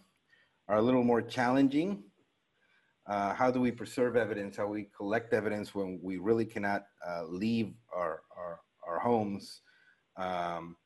[0.69, 2.03] are a little more challenging.
[3.07, 4.57] Uh, how do we preserve evidence?
[4.57, 9.61] How we collect evidence when we really cannot uh, leave our, our, our homes?
[10.17, 10.77] Um,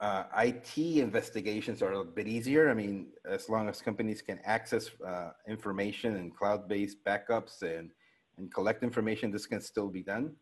[0.00, 2.70] uh, IT investigations are a bit easier.
[2.70, 7.90] I mean, as long as companies can access uh, information and cloud-based backups and,
[8.36, 10.34] and collect information, this can still be done.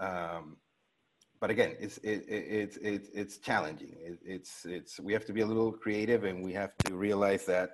[0.00, 0.56] Um,
[1.40, 3.94] but again, it's it, it, it's it's challenging.
[4.00, 7.44] It, it's it's we have to be a little creative, and we have to realize
[7.46, 7.70] that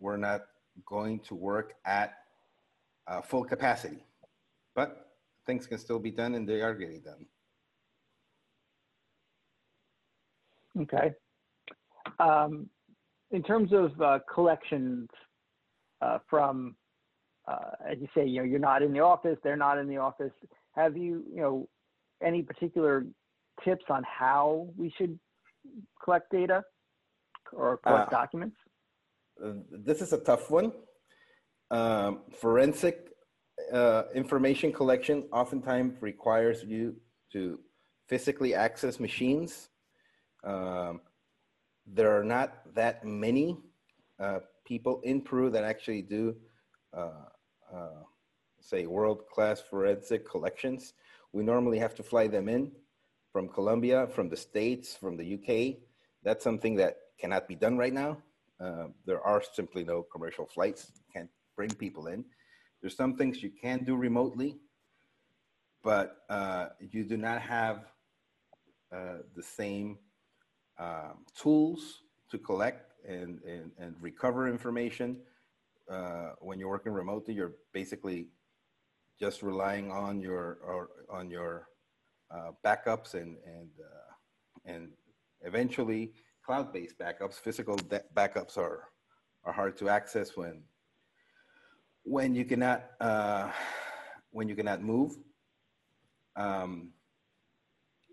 [0.00, 0.42] we're not
[0.86, 2.14] going to work at
[3.06, 4.04] uh, full capacity,
[4.74, 5.12] but
[5.46, 7.26] things can still be done, and they are getting done.
[10.82, 11.14] Okay.
[12.20, 12.68] Um,
[13.30, 15.08] in terms of uh, collections
[16.00, 16.76] uh, from,
[17.46, 19.96] uh, as you say, you know, you're not in the office, they're not in the
[19.96, 20.32] office.
[20.72, 21.68] Have you, you know,
[22.22, 23.06] any particular
[23.64, 25.18] tips on how we should
[26.02, 26.62] collect data
[27.52, 28.56] or collect Uh, documents?
[29.70, 30.72] This is a tough one.
[31.70, 33.12] Um, forensic
[33.72, 36.96] uh, information collection oftentimes requires you
[37.32, 37.60] to
[38.06, 39.68] physically access machines.
[40.44, 41.00] Um,
[41.86, 43.58] there are not that many
[44.18, 46.36] uh, people in Peru that actually do,
[46.96, 47.26] uh,
[47.72, 48.02] uh,
[48.60, 50.94] say, world-class forensic collections.
[51.32, 52.72] We normally have to fly them in
[53.32, 55.82] from Colombia, from the States, from the UK.
[56.22, 58.18] That's something that cannot be done right now.
[58.60, 60.92] Uh, there are simply no commercial flights.
[61.12, 62.24] Can't bring people in.
[62.80, 64.58] There's some things you can do remotely,
[65.82, 67.86] but uh, you do not have
[68.92, 69.98] uh, the same
[70.78, 75.18] um, tools to collect and, and, and recover information.
[75.90, 78.28] Uh, when you're working remotely, you're basically
[79.18, 81.68] just relying on your or on your
[82.30, 84.12] uh, backups and and uh,
[84.64, 84.90] and
[85.42, 86.12] eventually
[86.44, 87.34] cloud-based backups.
[87.34, 87.76] Physical
[88.14, 88.84] backups are
[89.44, 90.62] are hard to access when
[92.04, 93.50] when you cannot uh,
[94.30, 95.16] when you cannot move.
[96.36, 96.90] Um,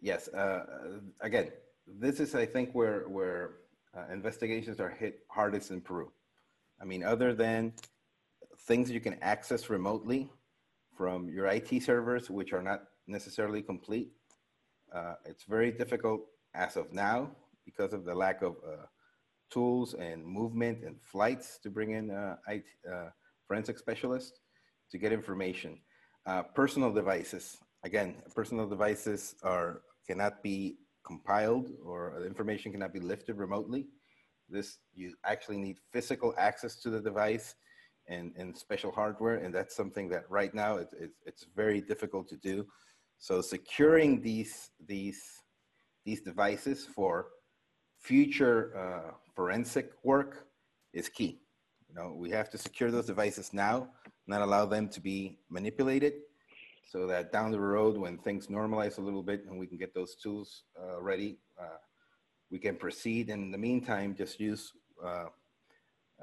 [0.02, 1.52] yes, uh, again,
[1.88, 3.58] this is I think where where
[3.96, 6.12] uh, investigations are hit hardest in Peru.
[6.82, 7.74] I mean, other than
[8.68, 10.30] things you can access remotely
[10.96, 14.12] from your IT servers, which are not necessarily complete,
[14.94, 16.22] uh, it's very difficult
[16.54, 17.30] as of now
[17.66, 18.86] because of the lack of uh,
[19.50, 23.10] tools and movement and flights to bring in uh, IT, uh,
[23.48, 24.40] forensic specialists
[24.90, 25.80] to get information.
[26.26, 33.38] Uh, personal devices, again, personal devices are cannot be compiled or information cannot be lifted
[33.38, 33.88] remotely.
[34.50, 37.56] This, you actually need physical access to the device
[38.08, 39.36] and, and special hardware.
[39.36, 42.68] And that's something that right now it, it, it's very difficult to do.
[43.18, 45.22] So securing these, these,
[46.06, 47.28] these devices for
[48.00, 50.48] future uh, forensic work
[50.94, 51.40] is key.
[51.90, 53.90] You know, we have to secure those devices now,
[54.28, 56.14] not allow them to be manipulated
[56.88, 59.94] so that down the road when things normalize a little bit and we can get
[59.94, 61.78] those tools uh, ready, uh,
[62.52, 63.30] we can proceed.
[63.30, 64.72] And in the meantime, just use
[65.04, 65.26] uh,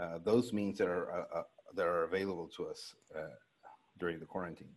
[0.00, 1.42] uh those means that are, uh, uh,
[1.74, 3.34] that are available to us uh,
[3.98, 4.74] during the quarantine.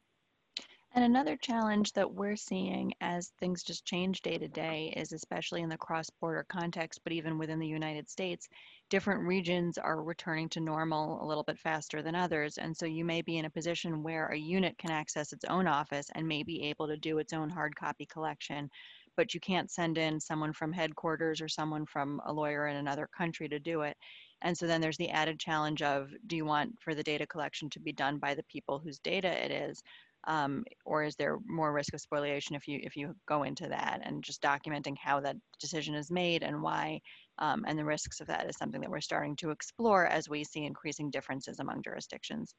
[0.96, 5.62] And another challenge that we're seeing as things just change day to day is especially
[5.62, 8.48] in the cross border context, but even within the United States,
[8.90, 12.58] different regions are returning to normal a little bit faster than others.
[12.58, 15.68] And so you may be in a position where a unit can access its own
[15.68, 18.70] office and may be able to do its own hard copy collection,
[19.18, 23.08] but you can't send in someone from headquarters or someone from a lawyer in another
[23.08, 23.98] country to do it.
[24.42, 27.70] And so then there's the added challenge of do you want for the data collection
[27.72, 29.82] to be done by the people whose data it is?
[30.28, 34.02] um, or is there more risk of spoliation if you if you go into that
[34.04, 37.00] and just documenting how that decision is made and why
[37.40, 40.44] um, and the risks of that is something that we're starting to explore as we
[40.44, 42.56] see increasing differences among jurisdictions.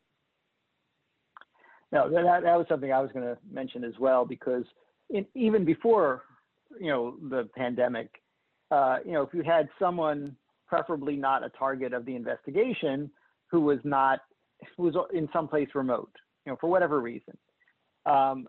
[1.92, 4.64] No, that, that was something I was going to mention as well because
[5.10, 6.22] in, even before
[6.80, 8.22] you know the pandemic,
[8.70, 10.36] uh, you know if you had someone
[10.66, 13.10] preferably not a target of the investigation
[13.50, 14.20] who was not
[14.76, 16.10] who was in some place remote,
[16.44, 17.36] you know for whatever reason,
[18.06, 18.46] um,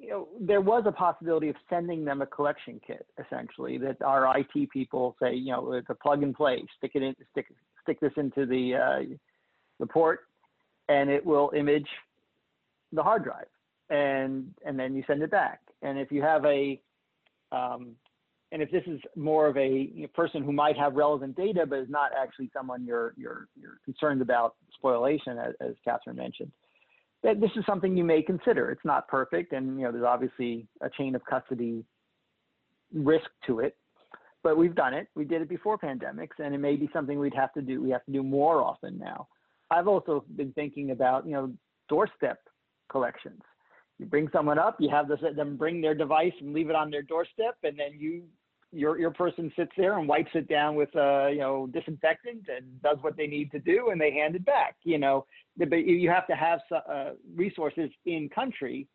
[0.00, 4.38] you know, there was a possibility of sending them a collection kit, essentially, that our
[4.38, 7.46] IT people say, you know, it's a plug and play, stick it in, stick,
[7.82, 9.14] stick this into the, uh,
[9.78, 10.20] the port,
[10.88, 11.88] and it will image
[12.92, 13.46] the hard drive,
[13.90, 15.60] and and then you send it back.
[15.82, 16.80] And if you have a
[17.52, 17.94] um,
[18.52, 21.88] and if this is more of a person who might have relevant data, but is
[21.88, 26.50] not actually someone you're you're you're concerned about spoliation, as, as Catherine mentioned,
[27.22, 28.70] that this is something you may consider.
[28.70, 31.84] It's not perfect, and you know there's obviously a chain of custody
[32.92, 33.76] risk to it,
[34.42, 35.06] but we've done it.
[35.14, 37.80] We did it before pandemics, and it may be something we'd have to do.
[37.80, 39.28] We have to do more often now.
[39.70, 41.52] I've also been thinking about you know
[41.88, 42.38] doorstep
[42.90, 43.42] collections.
[44.00, 47.02] You bring someone up, you have them bring their device and leave it on their
[47.02, 48.22] doorstep, and then you
[48.72, 52.80] your your person sits there and wipes it down with uh you know disinfectant and
[52.82, 55.26] does what they need to do and they hand it back you know.
[55.56, 58.86] But you have to have uh, resources in country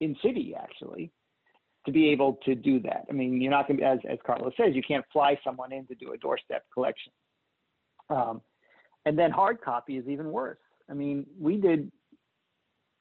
[0.00, 1.10] in city actually
[1.86, 3.04] to be able to do that.
[3.08, 5.86] I mean you're not going to as as carlos says you can't fly someone in
[5.86, 7.12] to do a doorstep collection.
[8.08, 8.40] Um,
[9.06, 10.58] and then hard copy is even worse.
[10.88, 11.90] I mean we did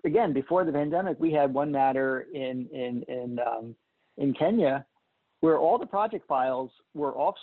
[0.05, 3.75] again before the pandemic we had one matter in in in um,
[4.17, 4.85] in kenya
[5.41, 7.35] where all the project files were off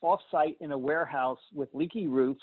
[0.00, 2.42] off-site in a warehouse with leaky roofs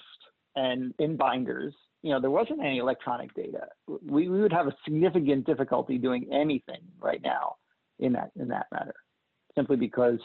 [0.56, 1.74] and in binders.
[2.04, 3.68] You know, there wasn't any electronic data.
[3.88, 7.56] We, we would have a significant difficulty doing anything right now
[8.00, 8.96] in that in that matter,
[9.56, 10.20] simply because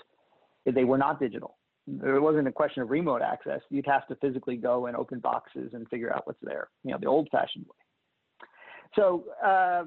[0.64, 1.56] they were not digital.
[1.86, 3.60] There wasn't a question of remote access.
[3.68, 6.68] You'd have to physically go and open boxes and figure out what's there.
[6.84, 8.48] You know, the old-fashioned way.
[8.94, 9.84] So, uh,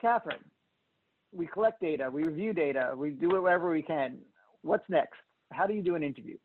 [0.00, 0.44] Catherine,
[1.36, 4.18] we collect data, we review data, we do it wherever we can.
[4.62, 5.18] What's next?
[5.52, 6.36] How do you do an interview?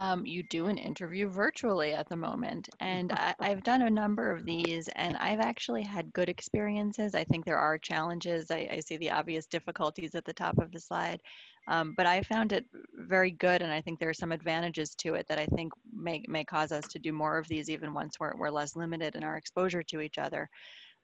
[0.00, 2.68] Um, you do an interview virtually at the moment.
[2.80, 7.14] And I, have done a number of these and I've actually had good experiences.
[7.14, 8.50] I think there are challenges.
[8.50, 11.20] I, I see the obvious difficulties at the top of the slide.
[11.66, 15.14] Um, but I found it very good and I think there are some advantages to
[15.14, 18.20] it that I think may, may cause us to do more of these even once
[18.20, 20.50] we're, we're less limited in our exposure to each other.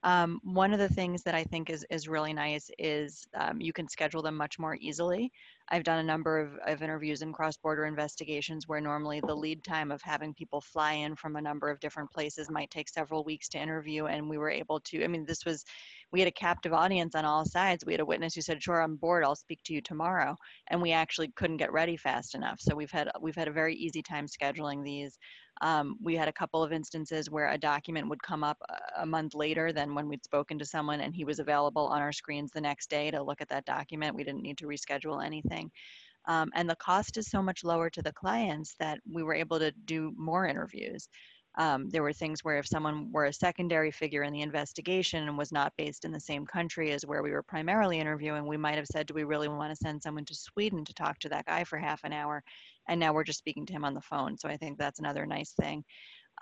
[0.03, 3.72] Um, one of the things that I think is, is really nice is um, you
[3.72, 5.30] can schedule them much more easily.
[5.68, 9.92] I've done a number of, of interviews in cross-border investigations where normally the lead time
[9.92, 13.48] of having people fly in from a number of different places might take several weeks
[13.51, 15.64] to interview and we were able to, I mean, this was,
[16.12, 17.84] we had a captive audience on all sides.
[17.84, 20.34] We had a witness who said, sure, I'm bored, I'll speak to you tomorrow.
[20.68, 22.59] And we actually couldn't get ready fast enough.
[22.59, 25.18] So we've had, we've had a very easy time scheduling these.
[25.61, 29.06] Um, we had a couple of instances where a document would come up a, a
[29.06, 32.50] month later than when we'd spoken to someone and he was available on our screens
[32.50, 34.16] the next day to look at that document.
[34.16, 35.70] We didn't need to reschedule anything.
[36.26, 39.58] Um, and the cost is so much lower to the clients that we were able
[39.58, 41.08] to do more interviews.
[41.57, 45.36] Um, there were things where if someone were a secondary figure in the investigation and
[45.36, 48.76] was not based in the same country as where we were primarily interviewing, we might
[48.76, 51.46] have said, do we really want to send someone to Sweden to talk to that
[51.46, 52.42] guy for half an hour?
[52.88, 54.38] And now we're just speaking to him on the phone.
[54.38, 55.84] So I think that's another nice thing.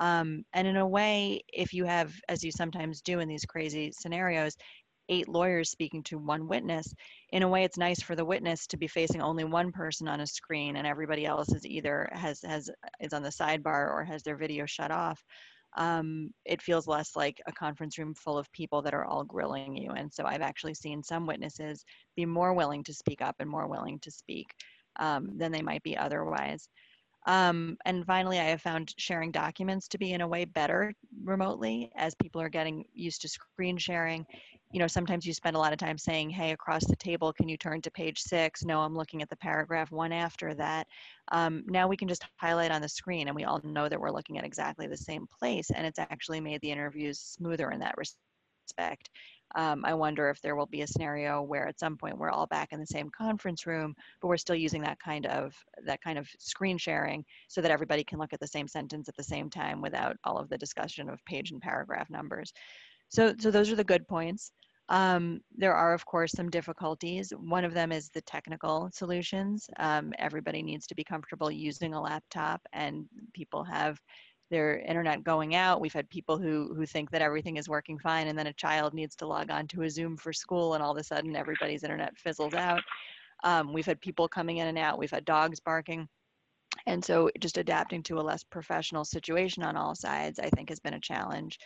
[0.00, 3.90] Um, and in a way, if you have, as you sometimes do in these crazy
[3.92, 4.56] scenarios,
[5.08, 6.92] eight lawyers speaking to one witness,
[7.30, 10.20] in a way it's nice for the witness to be facing only one person on
[10.20, 14.22] a screen and everybody else is either has has is on the sidebar or has
[14.22, 15.22] their video shut off.
[15.76, 19.76] Um, it feels less like a conference room full of people that are all grilling
[19.76, 19.90] you.
[19.90, 21.84] And so I've actually seen some witnesses
[22.16, 24.50] be more willing to speak up and more willing to speak
[24.98, 26.68] um, than they might be otherwise.
[27.26, 31.90] Um, and finally, I have found sharing documents to be in a way better remotely
[31.94, 34.24] as people are getting used to screen sharing.
[34.70, 37.48] You know, sometimes you spend a lot of time saying, hey, across the table, can
[37.48, 38.64] you turn to page six?
[38.64, 40.86] No, I'm looking at the paragraph one after that.
[41.32, 44.10] Um, now we can just highlight on the screen and we all know that we're
[44.10, 45.70] looking at exactly the same place.
[45.70, 49.08] And it's actually made the interviews smoother in that respect.
[49.54, 52.46] Um, I wonder if there will be a scenario where at some point we're all
[52.46, 55.54] back in the same conference room, but we're still using that kind of
[55.86, 59.16] that kind of screen sharing so that everybody can look at the same sentence at
[59.16, 62.52] the same time without all of the discussion of page and paragraph numbers.
[63.08, 64.52] So, so those are the good points.
[64.90, 67.30] Um, there are, of course, some difficulties.
[67.36, 69.68] One of them is the technical solutions.
[69.78, 73.04] Um, everybody needs to be comfortable using a laptop, and
[73.34, 74.00] people have
[74.50, 75.80] their internet going out.
[75.80, 78.94] We've had people who who think that everything is working fine, and then a child
[78.94, 81.82] needs to log on to a Zoom for school, and all of a sudden everybody's
[81.82, 82.82] internet fizzles out.
[83.44, 84.98] Um, we've had people coming in and out.
[84.98, 86.08] We've had dogs barking.
[86.86, 90.80] And so just adapting to a less professional situation on all sides, I think has
[90.80, 91.58] been a challenge.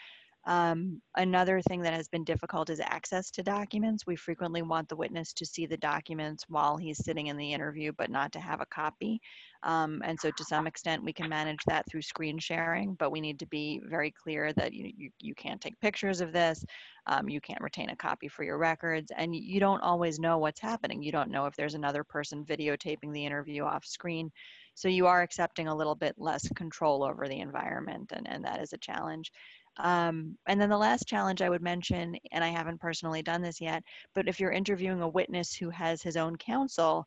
[0.44, 4.06] Um, another thing that has been difficult is access to documents.
[4.06, 7.92] We frequently want the witness to see the documents while he's sitting in the interview,
[7.96, 9.20] but not to have a copy.
[9.62, 13.20] Um, and so to some extent, we can manage that through screen sharing, but we
[13.20, 16.64] need to be very clear that you, you, you can't take pictures of this,
[17.06, 20.60] um, you can't retain a copy for your records, and you don't always know what's
[20.60, 21.02] happening.
[21.02, 24.32] You don't know if there's another person videotaping the interview off screen.
[24.74, 28.62] So you are accepting a little bit less control over the environment, and, and that
[28.62, 29.30] is a challenge.
[29.78, 33.60] Um, and then the last challenge I would mention, and I haven't personally done this
[33.60, 33.82] yet,
[34.14, 37.06] but if you're interviewing a witness who has his own counsel,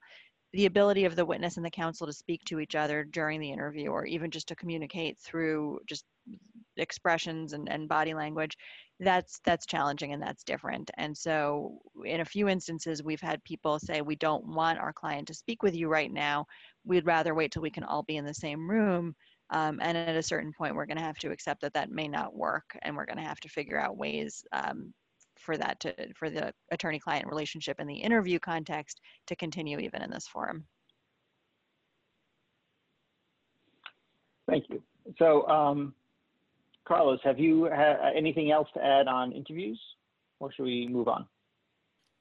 [0.54, 3.52] the ability of the witness and the counsel to speak to each other during the
[3.52, 6.06] interview or even just to communicate through just
[6.78, 8.58] expressions and, and body language
[9.00, 10.90] that's that's challenging and that's different.
[10.98, 15.28] And so in a few instances we've had people say we don't want our client
[15.28, 16.46] to speak with you right now.
[16.86, 19.16] We'd rather wait till we can all be in the same room
[19.50, 22.08] um, and at a certain point we're going to have to accept that that may
[22.08, 24.94] not work and we're going to have to figure out ways um,
[25.40, 30.02] for that to for the attorney client relationship in the interview context to continue even
[30.02, 30.66] in this forum
[34.48, 34.82] Thank you.
[35.18, 35.94] So, um,
[36.88, 39.80] Carlos, have you ha- anything else to add on interviews,
[40.40, 41.26] or should we move on?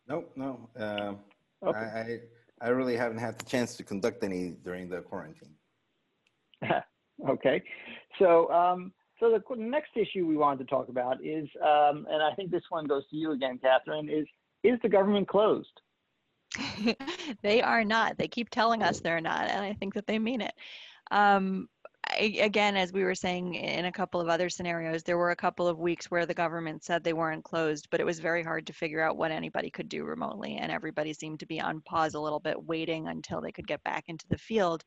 [0.09, 0.69] Nope, no.
[0.77, 1.19] Um,
[1.63, 1.79] Okay.
[1.79, 2.21] I, I,
[2.61, 5.55] I really haven't had the chance to conduct any during the quarantine.
[7.29, 7.63] okay.
[8.19, 12.35] So, um, so the next issue we wanted to talk about is, um, and I
[12.37, 14.27] think this one goes to you again, Catherine, is
[14.63, 15.81] is the government closed?
[17.43, 18.17] they are not.
[18.17, 20.55] They keep telling us they're not, and I think that they mean it.
[21.11, 21.69] Um,
[22.19, 25.67] again, as we were saying in a couple of other scenarios, there were a couple
[25.67, 28.73] of weeks where the government said they weren't closed, but it was very hard to
[28.73, 32.21] figure out what anybody could do remotely, and everybody seemed to be on pause a
[32.21, 34.85] little bit, waiting until they could get back into the field.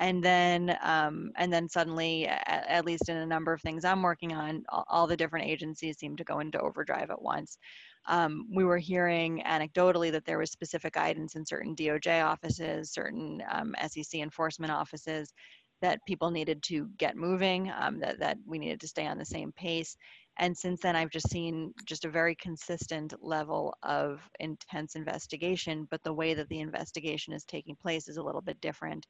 [0.00, 4.02] And then, um, and then suddenly, at, at least in a number of things I'm
[4.02, 7.58] working on, all, all the different agencies seem to go into overdrive at once
[8.06, 13.42] um, we were hearing anecdotally that there was specific guidance in certain DOJ offices, certain
[13.50, 15.32] um, SEC enforcement offices,
[15.80, 19.24] that people needed to get moving, um, that, that we needed to stay on the
[19.24, 19.96] same pace.
[20.38, 26.02] And since then, I've just seen just a very consistent level of intense investigation, but
[26.02, 29.06] the way that the investigation is taking place is a little bit different.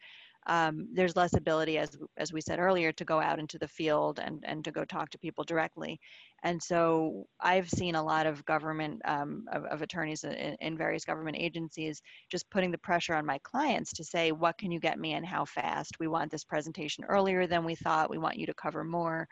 [0.47, 4.19] Um, there's less ability, as, as we said earlier, to go out into the field
[4.19, 5.99] and, and to go talk to people directly.
[6.43, 11.05] And so I've seen a lot of government, um, of, of, attorneys in, in, various
[11.05, 14.99] government agencies just putting the pressure on my clients to say, what can you get
[14.99, 15.99] me and how fast?
[15.99, 18.11] We want this presentation earlier than we thought.
[18.11, 19.27] We want you to cover more.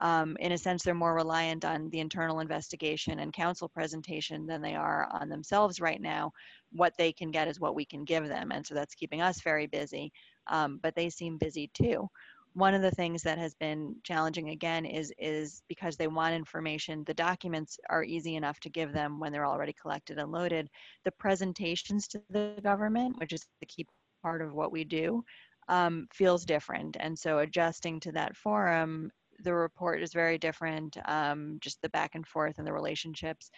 [0.00, 4.60] Um, in a sense, they're more reliant on the internal investigation and counsel presentation than
[4.60, 6.32] they are on themselves right now.
[6.72, 8.50] What they can get is what we can give them.
[8.50, 10.12] And so that's keeping us very busy,
[10.48, 12.08] um, but they seem busy too.
[12.54, 17.02] One of the things that has been challenging again is is because they want information
[17.04, 20.68] the documents are easy enough to give them when they're already collected and loaded.
[21.04, 23.86] The presentations to the government which is the key
[24.22, 25.24] part of what we do
[25.68, 26.96] um, feels different.
[27.00, 29.10] And so adjusting to that forum
[29.42, 33.50] the report is very different um, just the back and forth and the relationships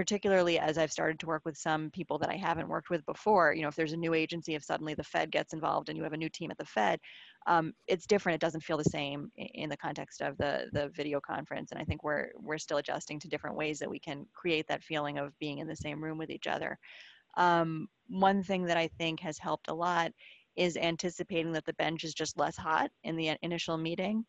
[0.00, 3.52] particularly as I've started to work with some people that I haven't worked with before.
[3.52, 6.02] You know, if there's a new agency, if suddenly the Fed gets involved and you
[6.04, 6.98] have a new team at the Fed,
[7.46, 8.36] um, it's different.
[8.36, 11.70] It doesn't feel the same in the context of the the video conference.
[11.70, 14.82] And I think we're we're still adjusting to different ways that we can create that
[14.82, 16.78] feeling of being in the same room with each other.
[17.36, 20.12] Um, one thing that I think has helped a lot
[20.56, 24.24] is anticipating that the bench is just less hot in the initial meeting.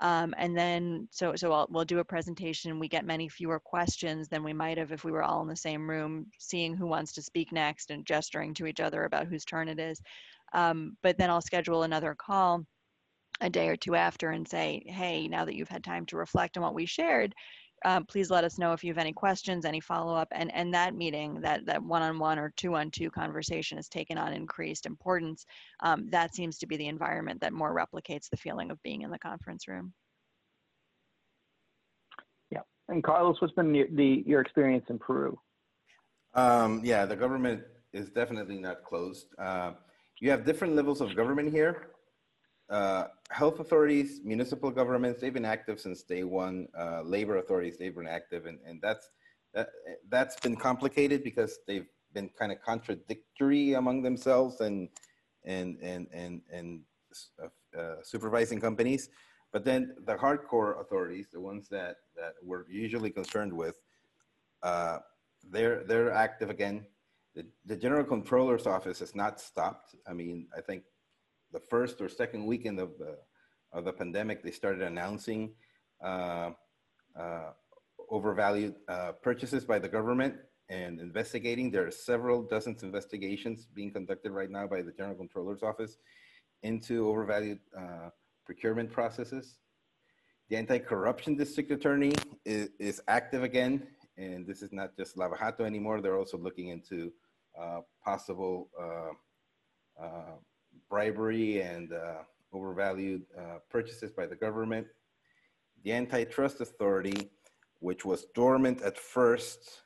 [0.00, 2.78] Um, and then, so, so I'll, we'll do a presentation.
[2.78, 5.56] We get many fewer questions than we might have if we were all in the
[5.56, 9.44] same room, seeing who wants to speak next and gesturing to each other about whose
[9.44, 10.00] turn it is.
[10.52, 12.64] Um, but then I'll schedule another call
[13.40, 16.56] a day or two after and say, hey, now that you've had time to reflect
[16.56, 17.34] on what we shared,
[17.84, 20.28] um, please let us know if you have any questions, any follow-up.
[20.32, 25.44] And, and that meeting, that, that one-on-one or two-on-two conversation has taken on increased importance.
[25.80, 29.10] Um, that seems to be the environment that more replicates the feeling of being in
[29.10, 29.92] the conference room.
[32.50, 32.62] Yeah.
[32.88, 35.38] And Carlos, what's been the, the your experience in Peru?
[36.34, 37.62] Um, yeah, the government
[37.92, 39.26] is definitely not closed.
[39.38, 39.72] Uh,
[40.20, 41.88] you have different levels of government here
[42.68, 46.66] uh, health authorities, municipal governments, they've been active since day one.
[46.76, 49.10] Uh, labor authorities, they've been active, and, and that's
[49.54, 49.68] that,
[50.08, 54.88] that's been complicated because they've been kind of contradictory among themselves and
[55.44, 56.80] and and and and
[57.42, 59.10] uh, uh, supervising companies.
[59.52, 63.76] But then the hardcore authorities, the ones that that we're usually concerned with,
[64.62, 64.98] uh,
[65.50, 66.86] they're they're active again.
[67.36, 69.94] The, the general controller's office has not stopped.
[70.06, 70.82] I mean, I think
[71.52, 73.16] the first or second weekend of the
[73.72, 75.52] of the pandemic, they started announcing
[76.02, 76.50] uh,
[77.18, 77.50] uh,
[78.10, 80.34] overvalued uh, purchases by the government
[80.68, 81.70] and investigating.
[81.70, 85.98] There are several dozens of investigations being conducted right now by the General Controller's Office
[86.62, 88.10] into overvalued uh,
[88.44, 89.58] procurement processes.
[90.48, 93.86] The anti-corruption district attorney is, is, active again,
[94.16, 96.00] and this is not just Lava Jato anymore.
[96.00, 97.12] They're also looking into
[97.60, 100.06] uh, possible uh,
[100.88, 102.22] bribery and uh,
[102.52, 104.86] overvalued uh, purchases by the government.
[105.84, 107.30] The Antitrust Authority,
[107.80, 109.82] which was dormant at first,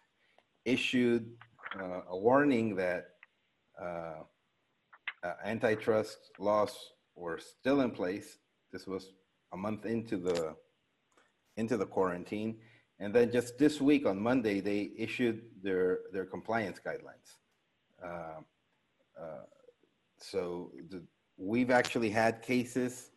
[0.64, 1.30] issued
[1.78, 3.08] uh, a warning that
[3.80, 4.22] uh,
[5.22, 6.76] uh, antitrust laws
[7.14, 8.38] were still in place.
[8.72, 9.12] This was
[9.52, 10.56] a month into the
[11.56, 12.56] into the quarantine,
[13.00, 17.36] and then just this week on Monday they issued their their compliance guidelines.
[18.02, 18.40] Uh,
[19.20, 19.44] uh,
[20.20, 21.02] so the,
[21.36, 23.10] we've actually had cases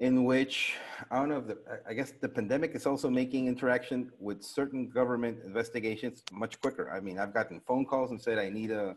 [0.00, 0.74] in which
[1.10, 1.58] I don't know if the,
[1.88, 6.90] I guess the pandemic is also making interaction with certain government investigations much quicker.
[6.90, 8.96] I mean, I've gotten phone calls and said I need a,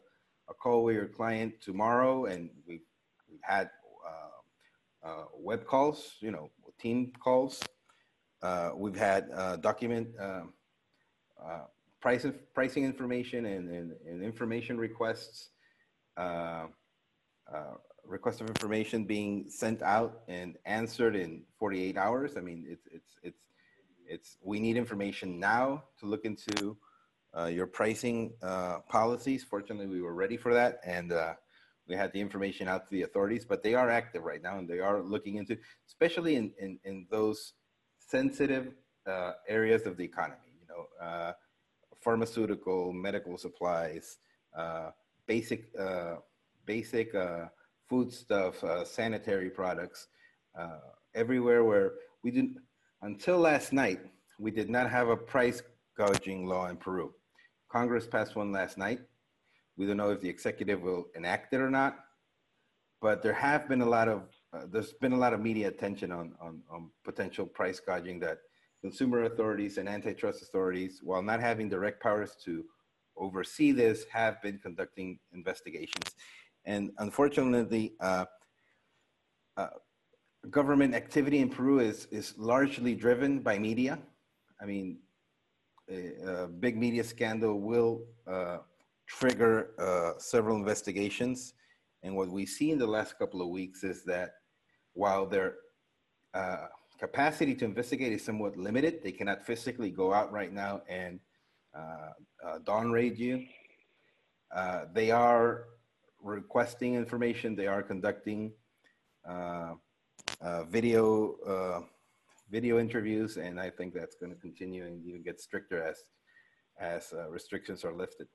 [0.50, 2.82] a call with your client tomorrow, and we've,
[3.30, 3.70] we've had
[4.06, 6.50] uh, uh, web calls, you know,
[6.80, 7.64] team calls.
[8.42, 10.44] Uh, we've had uh, document uh,
[11.44, 11.66] uh,
[12.02, 15.50] price pricing information and, and, and information requests
[18.08, 22.38] request of information being sent out and answered in 48 hours.
[22.38, 23.44] I mean, it's, it's, it's,
[24.08, 26.78] it's, we need information now to look into
[27.38, 29.44] uh, your pricing uh, policies.
[29.44, 31.34] Fortunately, we were ready for that and uh,
[31.88, 34.68] we had the information out to the authorities, but they are active right now and
[34.68, 35.58] they are looking into,
[35.88, 37.54] especially in, in, in those
[38.00, 38.74] sensitive
[39.06, 41.34] uh, areas of the economy, you know, uh,
[42.02, 44.18] pharmaceutical, medical supplies,
[44.58, 44.90] uh,
[45.28, 45.66] basic,
[46.66, 47.14] basic
[47.88, 50.08] food stuff, uh, sanitary products,
[50.60, 50.80] uh,
[51.16, 52.58] everywhere where we didn't,
[53.02, 54.02] until last night,
[54.40, 55.62] we did not have a price
[55.98, 57.14] gouging law in Peru.
[57.72, 59.00] Congress passed one last night.
[59.78, 61.98] We don't know if the executive will enact it or not,
[63.02, 64.24] but there have been a lot of,
[64.54, 68.40] uh, there's been a lot of media attention on, on, on potential price gouging that
[68.82, 72.64] consumer authorities and antitrust authorities, while not having direct powers to
[73.20, 76.16] oversee this, have been conducting investigations.
[76.66, 78.26] And unfortunately, uh,
[79.56, 79.68] uh,
[80.50, 84.00] government activity in Peru is, is largely driven by media.
[84.62, 85.00] I mean,
[85.90, 88.58] a, a big media scandal will uh,
[89.08, 91.54] trigger uh, several investigations.
[92.04, 94.32] And what we see in the last couple of weeks is that
[94.94, 95.56] while their
[96.34, 96.68] uh,
[97.00, 101.20] capacity to investigate is somewhat limited, they cannot physically go out right now and
[101.76, 103.46] uh, dawn raid you.
[104.94, 105.66] they are
[106.22, 107.56] requesting information.
[107.56, 108.52] They are conducting
[109.28, 109.74] uh,
[110.42, 111.82] uh, video uh,
[112.50, 115.98] video interviews, and I think that's going to continue and even get stricter as
[116.80, 118.28] as uh, restrictions are lifted.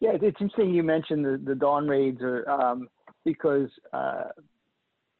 [0.00, 2.88] Yeah, it's interesting you mentioned the, the dawn raids, or um,
[3.24, 4.24] because uh,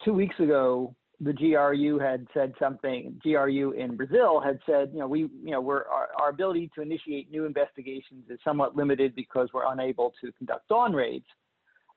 [0.04, 3.18] two weeks ago the GRU had said something.
[3.22, 6.82] GRU in Brazil had said, you know, we, you know, we're our, our ability to
[6.82, 11.24] initiate new investigations is somewhat limited because we're unable to conduct dawn raids.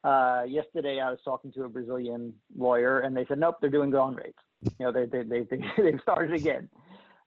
[0.05, 3.91] Uh, yesterday, I was talking to a Brazilian lawyer, and they said, nope, they're doing
[3.91, 4.37] dawn raids.
[4.79, 6.69] You know, they they they, they they've started again.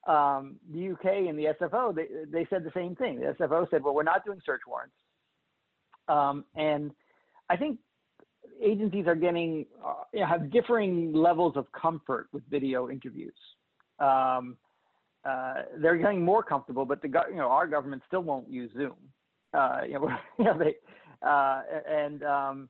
[0.06, 3.20] Um, the UK and the SFO, they they said the same thing.
[3.20, 4.94] The SFO said, well, we're not doing search warrants.
[6.08, 6.90] Um, and
[7.50, 7.78] I think
[8.62, 13.34] agencies are getting uh, have differing levels of comfort with video interviews.
[13.98, 14.56] Um,
[15.24, 18.96] uh, they're getting more comfortable, but the you know our government still won't use Zoom.
[19.54, 20.08] Uh, you know,
[20.38, 20.74] you know they
[21.26, 22.68] uh, and um,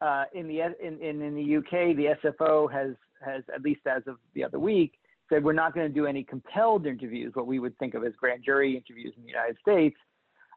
[0.00, 2.94] uh, in the in, in in the UK, the SFO has
[3.24, 4.98] has at least as of the other week
[5.28, 8.12] said we're not going to do any compelled interviews, what we would think of as
[8.18, 9.96] grand jury interviews in the United States,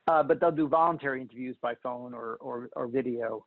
[0.07, 3.45] uh, but they'll do voluntary interviews by phone or or, or video.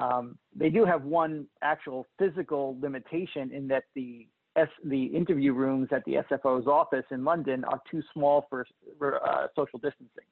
[0.00, 4.26] Um, they do have one actual physical limitation in that the
[4.56, 8.66] S, the interview rooms at the SFO's office in London are too small for,
[8.98, 10.24] for uh, social distancing.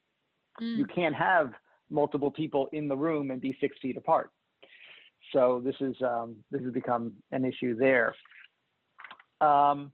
[0.59, 0.77] Mm.
[0.77, 1.51] You can't have
[1.89, 4.31] multiple people in the room and be six feet apart.
[5.33, 8.15] So this is um, this has become an issue there.
[9.41, 9.91] Um,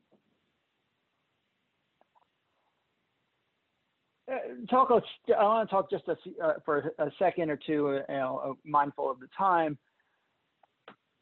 [4.31, 4.37] Uh,
[4.69, 4.89] talk.
[4.89, 8.57] I want to talk just a, uh, for a second or two, uh, you know,
[8.65, 9.77] mindful of the time,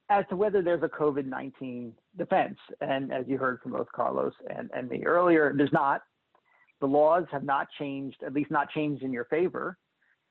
[0.10, 2.58] as to whether there's a COVID-19 defense.
[2.80, 6.02] And as you heard from both Carlos and, and me earlier, there's not.
[6.80, 9.78] The laws have not changed, at least not changed in your favor.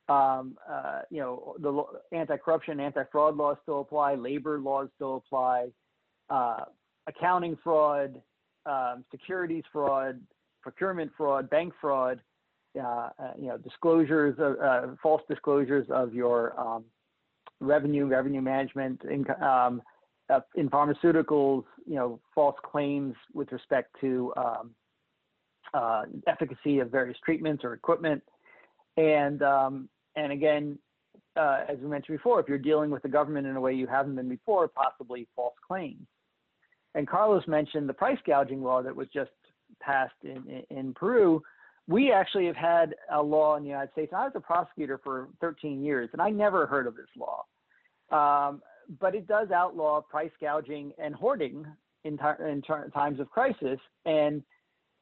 [0.08, 5.68] Um, uh, you know, the anti-corruption, anti-fraud laws still apply, labor laws still apply,
[6.28, 6.64] uh,
[7.06, 8.20] accounting fraud,
[8.66, 10.20] um, securities fraud,
[10.62, 12.20] procurement fraud, bank fraud
[12.80, 16.84] uh, you know, disclosures, uh, false disclosures of your um,
[17.60, 19.82] revenue, revenue management, in, um,
[20.30, 24.70] uh, in pharmaceuticals, you know, false claims with respect to um,
[25.74, 28.22] uh, efficacy of various treatments or equipment,
[28.96, 30.78] and um, and again,
[31.36, 33.86] uh, as we mentioned before, if you're dealing with the government in a way you
[33.86, 36.06] haven't been before, possibly false claims.
[36.94, 39.30] And Carlos mentioned the price gouging law that was just
[39.80, 41.42] passed in, in, in Peru,
[41.88, 44.12] we actually have had a law in the United States.
[44.14, 47.44] I was a prosecutor for 13 years, and I never heard of this law.
[48.10, 48.62] Um,
[49.00, 51.66] but it does outlaw price gouging and hoarding
[52.04, 53.78] in, in times of crisis.
[54.04, 54.42] And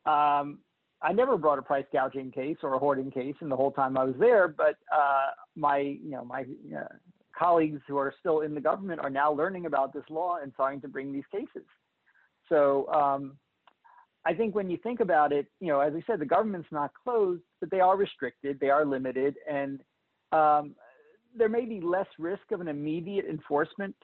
[0.07, 0.59] um,
[1.03, 3.97] I never brought a price gouging case or a hoarding case in the whole time
[3.97, 4.49] I was there.
[4.49, 6.45] But uh, my, you know, my
[6.77, 6.85] uh,
[7.37, 10.81] colleagues who are still in the government are now learning about this law and starting
[10.83, 11.67] to bring these cases.
[12.49, 13.37] So um,
[14.27, 16.91] I think when you think about it, you know, as I said, the government's not
[17.05, 19.81] closed, but they are restricted, they are limited, and
[20.33, 20.75] um,
[21.37, 23.97] there may be less risk of an immediate enforcement,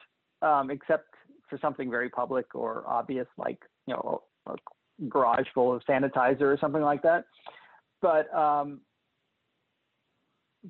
[0.42, 1.08] um, except
[1.50, 4.54] for something very public or obvious, like you know, a
[5.08, 7.24] garage full of sanitizer or something like that.
[8.00, 8.80] But um,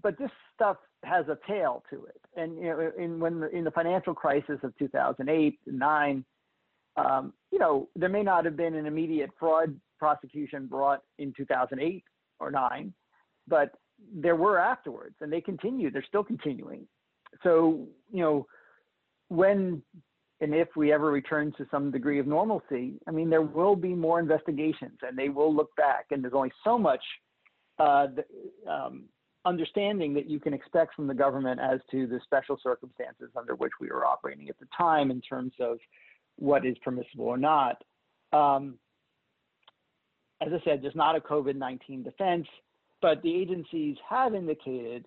[0.02, 3.64] but this stuff has a tail to it, and you know, in when the, in
[3.64, 6.24] the financial crisis of 2008 and nine
[6.96, 12.04] um, you know, there may not have been an immediate fraud prosecution brought in 2008
[12.40, 12.92] or nine,
[13.48, 13.72] but
[14.14, 15.90] there were afterwards, and they continue.
[15.90, 16.86] They're still continuing.
[17.42, 18.46] So, you know,
[19.28, 19.82] when
[20.40, 23.94] and if we ever return to some degree of normalcy, I mean, there will be
[23.94, 26.06] more investigations, and they will look back.
[26.10, 27.02] And there's only so much
[27.78, 29.04] uh, the, um,
[29.46, 33.72] understanding that you can expect from the government as to the special circumstances under which
[33.80, 35.78] we were operating at the time in terms of
[36.36, 37.82] what is permissible or not.
[38.32, 38.78] Um,
[40.42, 42.46] as I said, there's not a COVID 19 defense,
[43.00, 45.06] but the agencies have indicated,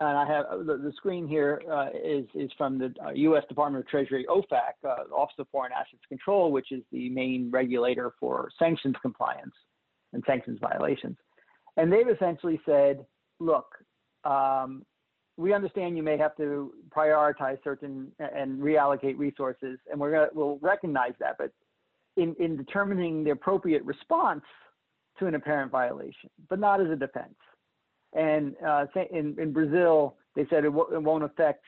[0.00, 3.44] and I have the, the screen here uh, is is from the uh, U.S.
[3.48, 8.12] Department of Treasury OFAC, uh, Office of Foreign Assets Control, which is the main regulator
[8.18, 9.54] for sanctions compliance
[10.12, 11.16] and sanctions violations.
[11.76, 13.04] And they've essentially said,
[13.38, 13.66] look,
[14.24, 14.84] um,
[15.36, 20.58] we understand you may have to prioritize certain and reallocate resources, and we're gonna we'll
[20.62, 21.36] recognize that.
[21.38, 21.52] But
[22.16, 24.44] in in determining the appropriate response
[25.18, 27.34] to an apparent violation, but not as a defense.
[28.14, 31.64] And uh, in in Brazil, they said it, it won't affect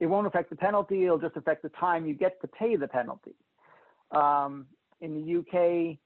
[0.00, 1.04] it won't affect the penalty.
[1.04, 3.34] It'll just affect the time you get to pay the penalty.
[4.10, 4.66] Um,
[5.00, 5.98] in the UK,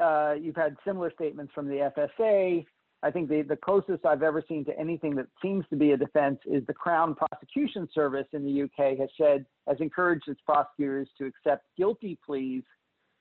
[0.00, 2.64] uh, you've had similar statements from the FSA
[3.04, 5.96] I think the, the closest I've ever seen to anything that seems to be a
[5.96, 11.08] defense is the Crown Prosecution Service in the UK has said, has encouraged its prosecutors
[11.18, 12.62] to accept guilty pleas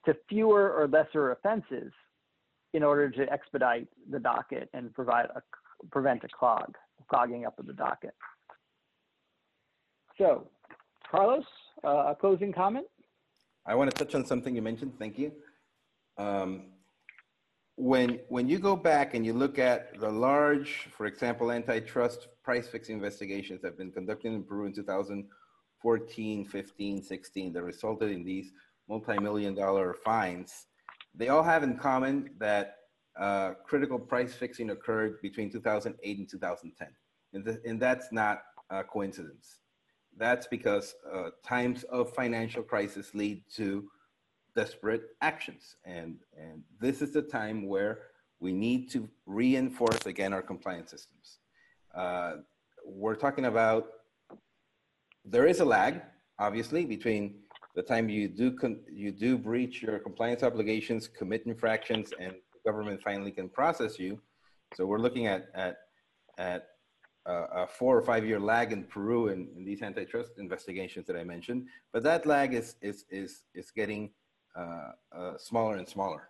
[0.05, 1.91] to fewer or lesser offenses
[2.73, 5.41] in order to expedite the docket and provide a,
[5.91, 6.75] prevent a clog,
[7.09, 8.13] clogging up of the docket.
[10.17, 10.47] So,
[11.09, 11.43] Carlos,
[11.83, 12.85] uh, a closing comment?
[13.65, 14.93] I want to touch on something you mentioned.
[14.99, 15.31] Thank you.
[16.17, 16.65] Um,
[17.81, 22.67] when when you go back and you look at the large, for example, antitrust price
[22.67, 28.23] fixing investigations that have been conducted in Peru in 2014, 15, 16 that resulted in
[28.23, 28.51] these
[28.87, 30.67] multi-million dollar fines,
[31.15, 32.75] they all have in common that
[33.19, 36.87] uh, critical price fixing occurred between 2008 and 2010.
[37.33, 39.59] And, the, and that's not a coincidence.
[40.17, 43.89] That's because uh, times of financial crisis lead to
[44.55, 45.75] desperate actions.
[45.85, 47.99] And, and this is the time where
[48.39, 51.37] we need to reinforce again our compliance systems.
[51.95, 52.33] Uh,
[52.85, 53.87] we're talking about,
[55.23, 56.01] there is a lag,
[56.39, 57.35] obviously, between
[57.75, 58.57] the time you do,
[58.91, 64.19] you do breach your compliance obligations, commit infractions, and the government finally can process you.
[64.75, 65.77] So we're looking at, at,
[66.37, 66.67] at
[67.25, 71.23] a four or five year lag in Peru in, in, these antitrust investigations that I
[71.23, 74.20] mentioned, but that lag is, is, is, is getting uh, uh,
[75.37, 76.29] smaller and smaller.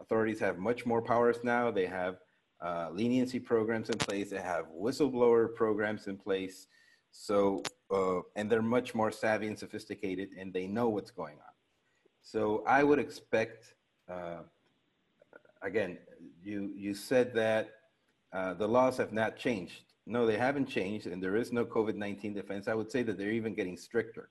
[0.00, 1.70] Authorities have much more powers now.
[1.70, 2.16] They have
[2.60, 4.30] uh, leniency programs in place.
[4.30, 6.66] They have whistleblower programs in place.
[7.12, 7.62] So,
[8.36, 11.52] and they're much more savvy and sophisticated, and they know what's going on.
[12.22, 13.74] So I would expect,
[15.62, 15.98] again,
[16.42, 17.70] you you said that
[18.32, 19.82] uh, the laws have not changed.
[20.06, 22.66] No, they haven't changed, and there is no COVID 19 defense.
[22.68, 24.30] I would say that they're even getting stricter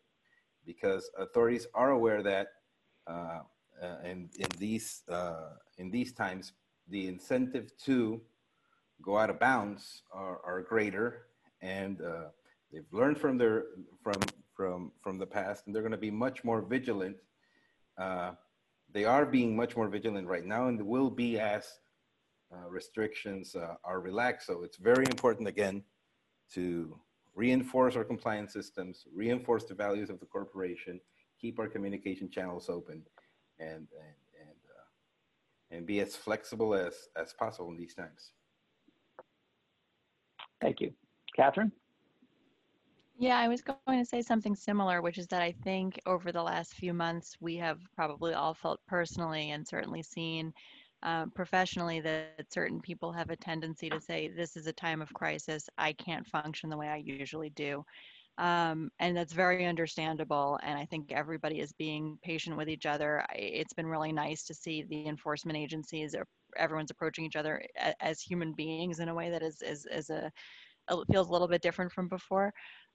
[0.66, 2.48] because authorities are aware that
[3.12, 3.42] uh,
[3.82, 6.54] uh, in these uh, in these times,
[6.88, 8.22] the incentive to
[9.02, 11.26] go out of bounds are, are greater,
[11.62, 11.98] and
[12.72, 13.66] they've learned from their
[14.04, 14.20] from
[14.56, 17.18] from from the past, and they're going to be much more vigilant.
[18.94, 21.64] they are being much more vigilant right now, and will be as
[22.54, 24.48] uh, restrictions uh, are relaxed.
[24.48, 25.84] So it's very important again
[26.54, 27.00] to
[27.34, 31.00] reinforce our compliance systems, reinforce the values of the corporation,
[31.42, 33.02] keep our communication channels open
[33.60, 38.32] and and and, uh, and be as flexible as as possible in these times.
[40.62, 40.94] Thank you,
[41.36, 41.72] Catherine.
[43.18, 46.42] Yeah, I was going to say something similar, which is that I think over the
[46.42, 50.54] last few months we have probably all felt personally and certainly seen
[51.04, 55.14] um, professionally that certain people have a tendency to say, this is a time of
[55.14, 55.70] crisis.
[55.78, 57.86] I can't function the way I usually do.
[58.42, 60.60] Um, and that's very understandable.
[60.64, 63.24] And I think everybody is being patient with each other.
[63.36, 66.16] It's been really nice to see the enforcement agencies,
[66.58, 67.64] everyone's approaching each other
[68.00, 70.32] as human beings in a way that is, is, is a,
[71.12, 72.52] feels a little bit different from before.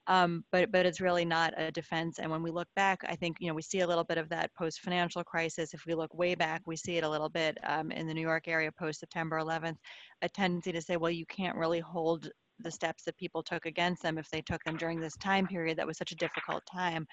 [0.07, 2.19] Um, but but it's really not a defense.
[2.19, 4.29] And when we look back, I think you know we see a little bit of
[4.29, 5.73] that post financial crisis.
[5.73, 8.21] If we look way back, we see it a little bit um, in the New
[8.21, 9.75] York area post September 11th,
[10.21, 12.29] a tendency to say, well, you can't really hold
[12.59, 15.77] the steps that people took against them if they took them during this time period
[15.77, 17.07] that was such a difficult time.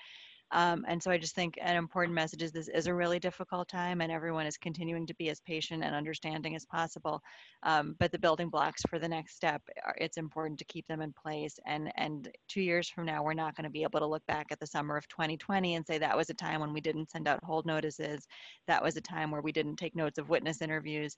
[0.51, 3.69] Um, and so I just think an important message is this is a really difficult
[3.69, 7.21] time and everyone is continuing to be as patient and understanding as possible.
[7.65, 9.63] Um, but the building blocks for the next step,
[9.97, 11.59] it's important to keep them in place.
[11.67, 14.47] And, and two years from now, we're not going to be able to look back
[14.51, 17.27] at the summer of 2020 and say that was a time when we didn't send
[17.27, 18.27] out hold notices.
[18.69, 21.17] That was a time where we didn't take notes of witness interviews.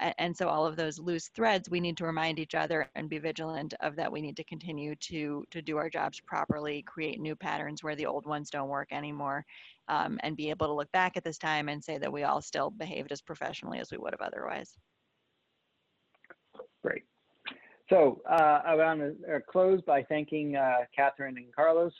[0.00, 3.18] And, so all of those loose threads, we need to remind each other and be
[3.18, 4.10] vigilant of that.
[4.10, 8.06] We need to continue to, to do our jobs properly, create new patterns where the
[8.06, 9.46] old ones don't work anymore,
[9.88, 12.42] um, and be able to look back at this time and say that we all
[12.42, 14.76] still behaved as professionally as we would have otherwise.
[16.82, 17.04] Great.
[17.88, 21.92] So uh, I want to close by thanking uh, Catherine and Carlos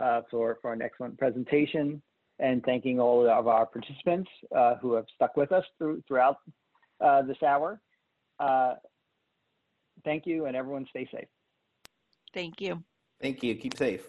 [0.00, 2.02] uh, for, for an excellent presentation
[2.40, 6.38] and thanking all of our participants uh, who have stuck with us through, throughout
[7.00, 7.80] uh, this hour.
[8.38, 8.74] Uh,
[10.04, 11.28] thank you and everyone stay safe.
[12.34, 12.82] Thank you.
[13.20, 13.54] Thank you.
[13.56, 14.08] Keep safe.